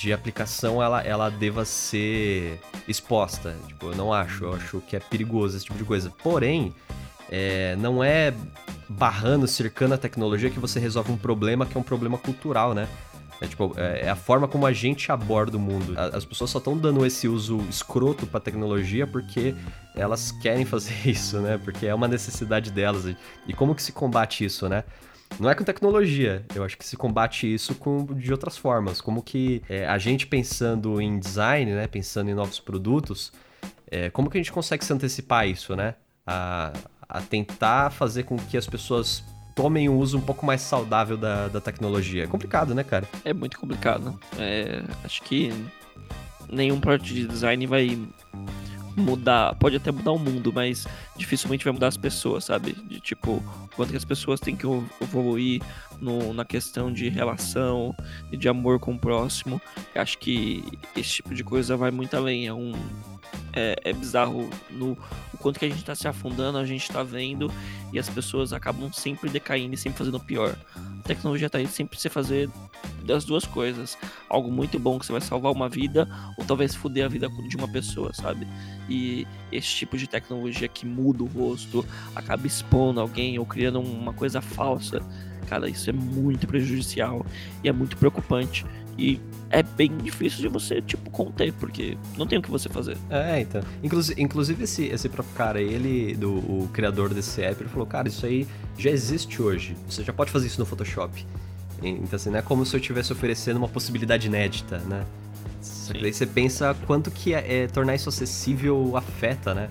[0.00, 3.54] de aplicação ela, ela deva ser exposta.
[3.68, 6.10] Tipo, eu não acho, eu acho que é perigoso esse tipo de coisa.
[6.22, 6.74] Porém,
[7.30, 8.32] é, não é
[8.88, 12.88] barrando, cercando a tecnologia que você resolve um problema que é um problema cultural, né?
[13.42, 15.94] É, tipo, é, é a forma como a gente aborda o mundo.
[15.98, 19.54] As pessoas só estão dando esse uso escroto pra tecnologia porque
[19.94, 21.60] elas querem fazer isso, né?
[21.62, 23.04] Porque é uma necessidade delas.
[23.46, 24.82] E como que se combate isso, né?
[25.38, 29.00] Não é com tecnologia, eu acho que se combate isso com, de outras formas.
[29.00, 31.86] Como que é, a gente pensando em design, né?
[31.86, 33.32] Pensando em novos produtos,
[33.90, 35.94] é, como que a gente consegue se antecipar isso, né?
[36.26, 36.72] A,
[37.08, 39.24] a tentar fazer com que as pessoas
[39.54, 42.24] tomem um uso um pouco mais saudável da, da tecnologia.
[42.24, 43.06] É complicado, né, cara?
[43.24, 44.18] É muito complicado.
[44.38, 45.52] É, acho que
[46.50, 47.98] nenhum projeto de design vai
[48.96, 50.86] mudar, pode até mudar o mundo, mas
[51.16, 52.72] dificilmente vai mudar as pessoas, sabe?
[52.72, 53.42] De tipo,
[53.76, 54.66] quanto que as pessoas têm que
[55.00, 55.62] evoluir
[56.00, 57.94] no, na questão de relação
[58.32, 59.60] e de amor com o próximo.
[59.94, 60.64] Eu acho que
[60.96, 62.46] esse tipo de coisa vai muito além.
[62.46, 62.72] É um,
[63.52, 64.96] é, é bizarro no
[65.32, 67.50] o quanto que a gente está se afundando, a gente está vendo
[67.92, 70.56] e as pessoas acabam sempre decaindo e sempre fazendo pior.
[70.76, 72.48] A tecnologia está aí sempre você fazer
[73.04, 73.96] das duas coisas.
[74.28, 77.56] Algo muito bom que você vai salvar uma vida ou talvez foder a vida de
[77.56, 78.46] uma pessoa, sabe?
[78.88, 81.84] E esse tipo de tecnologia que muda o rosto,
[82.14, 85.00] acaba expondo alguém ou criando uma coisa falsa,
[85.48, 87.24] cara, isso é muito prejudicial
[87.64, 88.64] e é muito preocupante.
[88.98, 89.18] E
[89.50, 92.96] é bem difícil de você, tipo, conter, porque não tem o que você fazer.
[93.10, 93.60] É, então.
[93.82, 98.08] Inclusive, inclusive esse, esse próprio cara, ele, do, o criador desse app, ele falou, cara,
[98.08, 98.46] isso aí
[98.78, 99.76] já existe hoje.
[99.88, 101.26] Você já pode fazer isso no Photoshop.
[101.82, 105.04] Então, assim, não é como se eu estivesse oferecendo uma possibilidade inédita, né?
[105.60, 109.68] Só que daí você pensa quanto que é, é, tornar isso acessível afeta, né?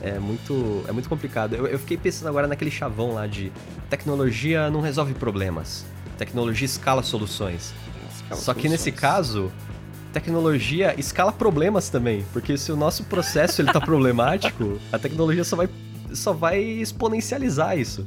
[0.00, 1.54] É muito, é muito complicado.
[1.54, 3.52] Eu, eu fiquei pensando agora naquele chavão lá de
[3.90, 5.84] tecnologia não resolve problemas.
[6.16, 7.74] Tecnologia escala soluções.
[8.32, 9.50] Só que nesse caso,
[10.12, 15.56] tecnologia escala problemas também, porque se o nosso processo ele tá problemático, a tecnologia só
[15.56, 15.68] vai,
[16.12, 18.06] só vai exponencializar isso.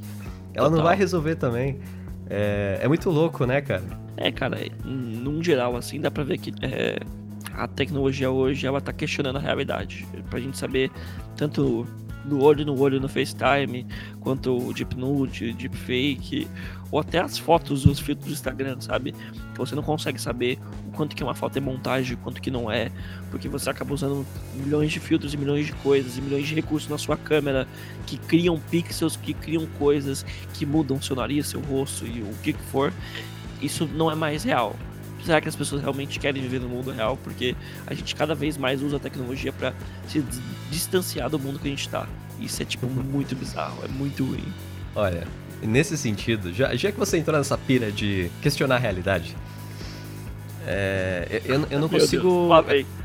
[0.53, 0.71] Ela Total.
[0.71, 1.79] não vai resolver também.
[2.29, 3.83] É, é muito louco, né, cara?
[4.15, 6.99] É, cara, num geral, assim, dá pra ver que é,
[7.53, 10.07] a tecnologia hoje, ela tá questionando a realidade.
[10.29, 10.91] Pra gente saber
[11.35, 11.87] tanto
[12.23, 13.85] do olho no olho no FaceTime,
[14.19, 16.47] quanto o Deep Nude, Deepfake,
[16.91, 19.13] ou até as fotos dos filtros do Instagram, sabe?
[19.55, 22.91] Você não consegue saber o quanto que uma foto é montagem, quanto que não é,
[23.31, 26.89] porque você acaba usando milhões de filtros e milhões de coisas, e milhões de recursos
[26.89, 27.67] na sua câmera
[28.05, 32.53] que criam pixels, que criam coisas, que mudam seu nariz, seu rosto e o que
[32.53, 32.93] que for.
[33.61, 34.75] Isso não é mais real
[35.25, 37.17] será que as pessoas realmente querem viver no mundo real?
[37.17, 37.55] Porque
[37.85, 39.73] a gente cada vez mais usa a tecnologia para
[40.07, 40.23] se
[40.69, 42.07] distanciar do mundo que a gente tá.
[42.39, 44.53] Isso é, tipo, muito bizarro, é muito ruim.
[44.95, 45.27] Olha,
[45.61, 49.35] nesse sentido, já, já que você entrou nessa pira de questionar a realidade,
[50.65, 52.49] é, eu, eu não consigo.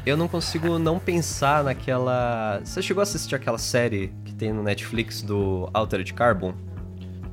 [0.07, 2.61] Eu não consigo não pensar naquela.
[2.65, 6.55] Você chegou a assistir aquela série que tem no Netflix do Altered Carbon?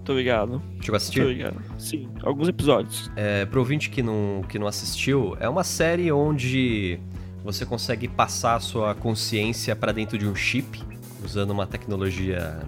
[0.06, 0.62] Tô ligado.
[0.82, 1.22] Chegou a assistir?
[1.22, 1.62] Tô ligado.
[1.80, 3.12] Sim, alguns episódios.
[3.16, 7.00] É, pro ouvinte que não, que não assistiu, é uma série onde
[7.44, 10.82] você consegue passar a sua consciência para dentro de um chip,
[11.24, 12.60] usando uma tecnologia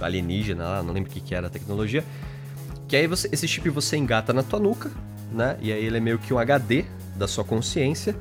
[0.00, 2.04] alienígena não lembro o que, que era a tecnologia.
[2.86, 4.90] Que aí você, esse chip você engata na tua nuca,
[5.32, 5.56] né?
[5.60, 6.84] E aí ele é meio que um HD
[7.16, 8.14] da sua consciência.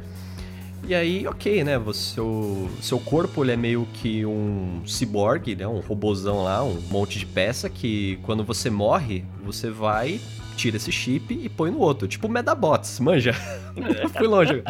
[0.85, 1.77] E aí, ok, né?
[1.77, 5.65] Você, seu, seu corpo ele é meio que um ciborgue, né?
[5.65, 10.19] Um robozão lá, um monte de peça que quando você morre, você vai,
[10.57, 12.05] tira esse chip e põe no outro.
[12.07, 13.33] Tipo Medabots, manja?
[14.17, 14.61] Fui longe.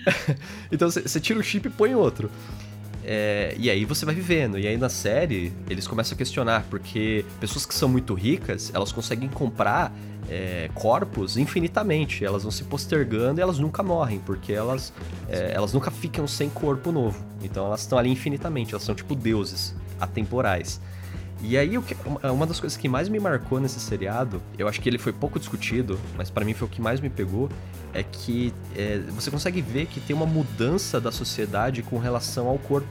[0.72, 2.30] então você tira o chip e põe outro.
[3.04, 4.58] É, e aí você vai vivendo.
[4.58, 8.90] E aí na série eles começam a questionar, porque pessoas que são muito ricas, elas
[8.90, 9.92] conseguem comprar
[10.28, 12.24] é, corpos infinitamente.
[12.24, 14.92] Elas vão se postergando e elas nunca morrem, porque elas,
[15.28, 17.22] é, elas nunca ficam sem corpo novo.
[17.42, 20.80] Então elas estão ali infinitamente, elas são tipo deuses atemporais.
[21.44, 21.72] E aí,
[22.32, 25.40] uma das coisas que mais me marcou nesse seriado, eu acho que ele foi pouco
[25.40, 27.48] discutido, mas para mim foi o que mais me pegou,
[27.92, 32.58] é que é, você consegue ver que tem uma mudança da sociedade com relação ao
[32.58, 32.86] corpo.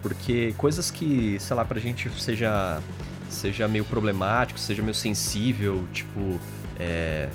[0.00, 2.80] Porque coisas que, sei lá, pra gente seja,
[3.32, 6.40] seja meio problemático, seja meio sensível, tipo,
[6.78, 7.28] é,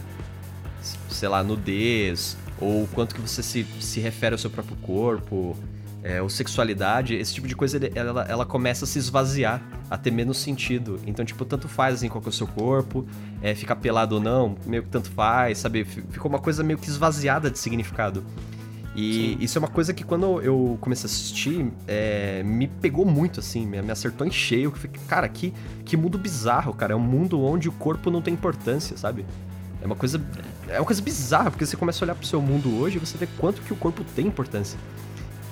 [1.10, 5.58] sei lá, nudez, ou quanto que você se, se refere ao seu próprio corpo,
[6.04, 10.12] é, ou sexualidade, esse tipo de coisa ela, ela começa a se esvaziar, a ter
[10.12, 11.00] menos sentido.
[11.06, 13.06] Então, tipo, tanto faz assim qual que é o seu corpo,
[13.42, 15.84] é, ficar pelado ou não, meio que tanto faz, sabe?
[15.84, 18.24] Ficou uma coisa meio que esvaziada de significado.
[18.98, 19.38] E Sim.
[19.40, 23.64] isso é uma coisa que quando eu comecei a assistir, é, me pegou muito, assim,
[23.64, 24.72] me, me acertou em cheio.
[24.72, 25.54] Que fiquei, cara, que,
[25.86, 26.94] que mundo bizarro, cara.
[26.94, 29.24] É um mundo onde o corpo não tem importância, sabe?
[29.84, 30.20] É uma coisa.
[30.68, 33.20] É uma coisa bizarra, porque você começa a olhar pro seu mundo hoje e você
[33.20, 34.80] vê quanto que o corpo tem importância.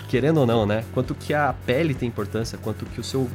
[0.09, 0.83] Querendo ou não, né?
[0.91, 3.29] Quanto que a pele tem importância, quanto que o seu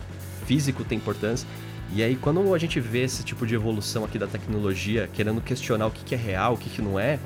[0.45, 1.49] físico tem importância.
[1.95, 5.87] E aí, quando a gente vê esse tipo de evolução aqui da tecnologia, querendo questionar
[5.87, 7.21] o que, que é real, o que, que não é,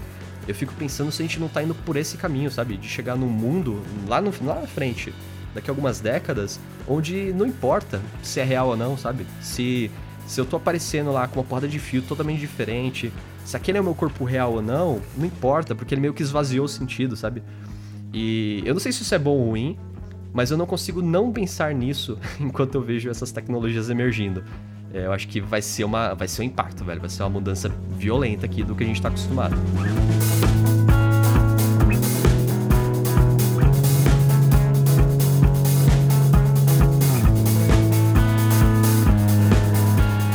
[0.46, 2.76] eu fico pensando se a gente não tá indo por esse caminho, sabe?
[2.76, 5.12] De chegar num mundo lá, no, lá na frente,
[5.54, 9.26] daqui a algumas décadas, onde não importa se é real ou não, sabe?
[9.40, 9.90] Se,
[10.26, 13.12] se eu tô aparecendo lá com uma porta de fio totalmente diferente,
[13.44, 16.22] se aquele é o meu corpo real ou não, não importa, porque ele meio que
[16.22, 17.42] esvaziou o sentido, sabe?
[18.12, 19.78] E eu não sei se isso é bom ou ruim,
[20.32, 24.42] mas eu não consigo não pensar nisso enquanto eu vejo essas tecnologias emergindo.
[24.94, 27.00] É, eu acho que vai ser, uma, vai ser um impacto, velho.
[27.00, 29.56] Vai ser uma mudança violenta aqui do que a gente tá acostumado.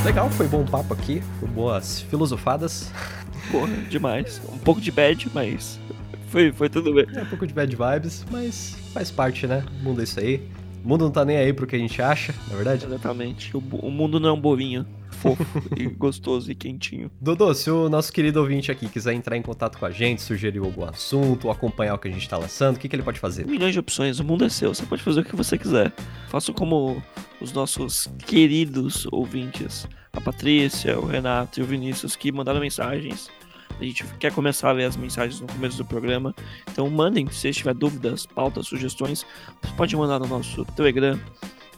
[0.04, 2.92] Legal, foi bom papo aqui, foi boas filosofadas.
[3.50, 4.42] Porra, demais.
[4.52, 5.80] Um pouco de bad, mas
[6.28, 7.06] foi, foi tudo bem.
[7.14, 9.64] É um pouco de bad vibes, mas faz parte, né?
[9.80, 10.46] O mundo é isso aí.
[10.84, 12.86] O mundo não tá nem aí pro que a gente acha, na é verdade?
[12.86, 13.56] Exatamente.
[13.56, 15.44] O, o mundo não é um bovinho fofo
[15.76, 17.10] e gostoso e quentinho.
[17.20, 20.60] Dodô, se o nosso querido ouvinte aqui quiser entrar em contato com a gente, sugerir
[20.60, 23.46] algum assunto, acompanhar o que a gente tá lançando, o que, que ele pode fazer?
[23.46, 25.92] Milhões de opções, o mundo é seu, você pode fazer o que você quiser.
[26.28, 27.02] Faça como
[27.40, 33.30] os nossos queridos ouvintes, a Patrícia, o Renato e o Vinícius, que mandaram mensagens
[33.78, 36.34] a gente quer começar a ler as mensagens no começo do programa.
[36.70, 39.26] Então mandem, se tiver dúvidas, pautas, sugestões,
[39.62, 41.18] você pode mandar no nosso Telegram,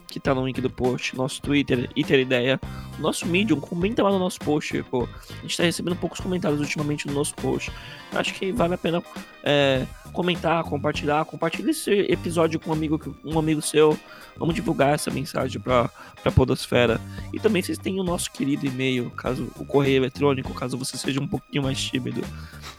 [0.07, 2.59] que tá no link do post, nosso Twitter, Iter Ideia,
[2.99, 5.07] nosso Medium, comenta lá no nosso post, pô.
[5.29, 7.71] A gente tá recebendo poucos comentários ultimamente no nosso post.
[8.11, 9.03] Acho que vale a pena
[9.43, 13.99] é, comentar, compartilhar, compartilhe esse episódio com um amigo, um amigo seu.
[14.37, 15.89] Vamos divulgar essa mensagem para
[16.23, 17.01] a Podosfera.
[17.33, 21.19] E também vocês têm o nosso querido e-mail, caso o correio eletrônico, caso você seja
[21.19, 22.21] um pouquinho mais tímido.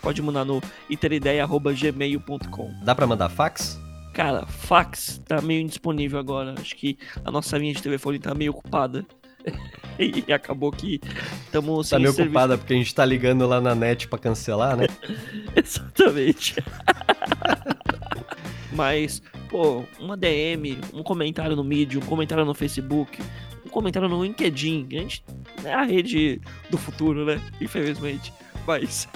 [0.00, 2.74] Pode mandar no iterideiia.gmail.com.
[2.84, 3.78] Dá para mandar fax?
[4.12, 6.54] Cara, fax tá meio indisponível agora.
[6.58, 9.04] Acho que a nossa linha de telefone tá meio ocupada.
[9.98, 11.00] e acabou que
[11.44, 12.28] estamos Tá meio serviço.
[12.30, 14.86] ocupada porque a gente tá ligando lá na net para cancelar, né?
[15.54, 16.56] Exatamente.
[18.72, 23.20] Mas pô, uma DM, um comentário no Medium, um comentário no Facebook,
[23.64, 24.88] um comentário no LinkedIn.
[24.90, 25.24] A gente
[25.64, 26.40] é a rede
[26.70, 27.40] do futuro, né?
[27.60, 28.32] Infelizmente.
[28.66, 29.08] Mas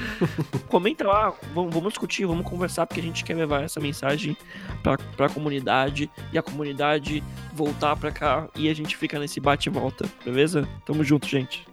[0.68, 4.36] comenta lá, vamos, vamos, discutir, vamos conversar, porque a gente quer levar essa mensagem
[4.82, 9.68] pra, pra comunidade e a comunidade voltar pra cá e a gente fica nesse bate
[9.68, 10.68] e volta, beleza?
[10.84, 11.66] Tamo junto, gente.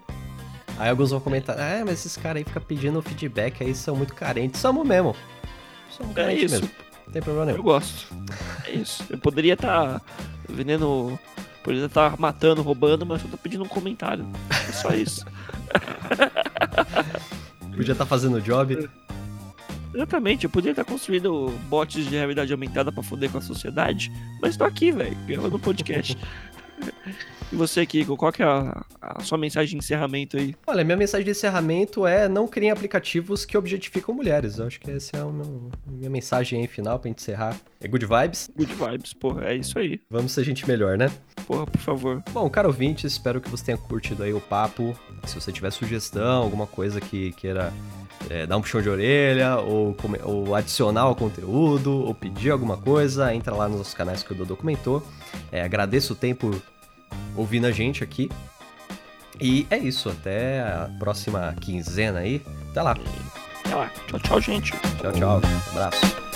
[0.78, 4.16] Aí alguns vão comentar, ah, mas esses caras aí ficam pedindo feedback aí, são muito
[4.16, 4.60] carentes.
[4.62, 5.16] Somos mesmo.
[5.90, 6.70] Somos é carentes mesmo.
[7.06, 7.58] Não tem problema nenhum.
[7.58, 8.08] Eu gosto.
[8.66, 9.06] É isso.
[9.10, 10.02] Eu poderia estar tá
[10.50, 11.20] vendendo.
[11.64, 14.26] Poderia estar tá matando, roubando, mas eu tô pedindo um comentário.
[14.50, 15.26] É só isso.
[17.76, 18.90] Podia estar tá fazendo o job.
[19.94, 24.56] Exatamente, eu poderia estar construindo bots de realidade aumentada pra foder com a sociedade, mas
[24.56, 26.18] tô aqui, velho, gravando podcast.
[27.52, 30.56] E você, Kiko, qual que é a, a, sua mensagem de encerramento aí?
[30.66, 34.58] Olha, minha mensagem de encerramento é não criem aplicativos que objetificam mulheres.
[34.58, 35.26] Eu acho que essa é a
[35.86, 37.58] minha mensagem aí final pra gente encerrar.
[37.82, 38.50] É good vibes?
[38.56, 40.00] Good vibes, porra, é isso aí.
[40.10, 41.12] Vamos ser gente melhor, né?
[41.46, 42.24] Porra, por favor.
[42.32, 44.98] Bom, caro ouvinte, espero que você tenha curtido aí o papo.
[45.26, 47.74] Se você tiver sugestão, alguma coisa que queira
[48.30, 53.34] é, dar um puxão de orelha, ou, ou, adicionar ao conteúdo, ou pedir alguma coisa,
[53.34, 55.06] entra lá nos canais que o Dodô comentou.
[55.52, 56.62] É, agradeço o tempo
[57.36, 58.30] ouvindo a gente aqui.
[59.40, 62.42] E é isso, até a próxima quinzena aí.
[62.70, 62.96] Até lá.
[63.66, 63.92] Até lá.
[64.08, 64.72] Tchau, tchau, gente.
[64.72, 65.42] Tchau, tchau.
[65.44, 66.31] Um abraço.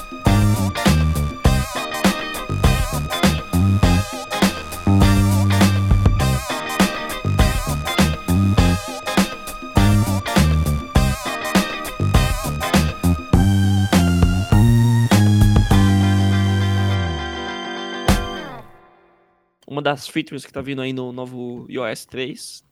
[19.76, 22.64] Uma das features que tá vindo aí no novo iOS 3.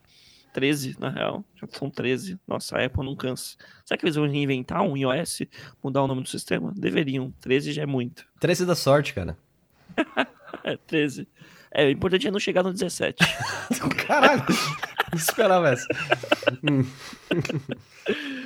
[0.54, 1.44] 13, na real.
[1.56, 2.40] Já são 13.
[2.48, 3.58] Nossa, a Apple não cansa.
[3.84, 5.42] Será que eles vão reinventar um iOS?
[5.84, 6.72] Mudar o nome do sistema?
[6.76, 7.34] Deveriam.
[7.42, 8.26] 13 já é muito.
[8.40, 9.38] 13 da sorte, cara.
[10.64, 11.28] é, 13.
[11.72, 13.18] É, o importante é não chegar no 17.
[14.08, 14.46] Caralho!
[15.12, 15.88] não esperava essa.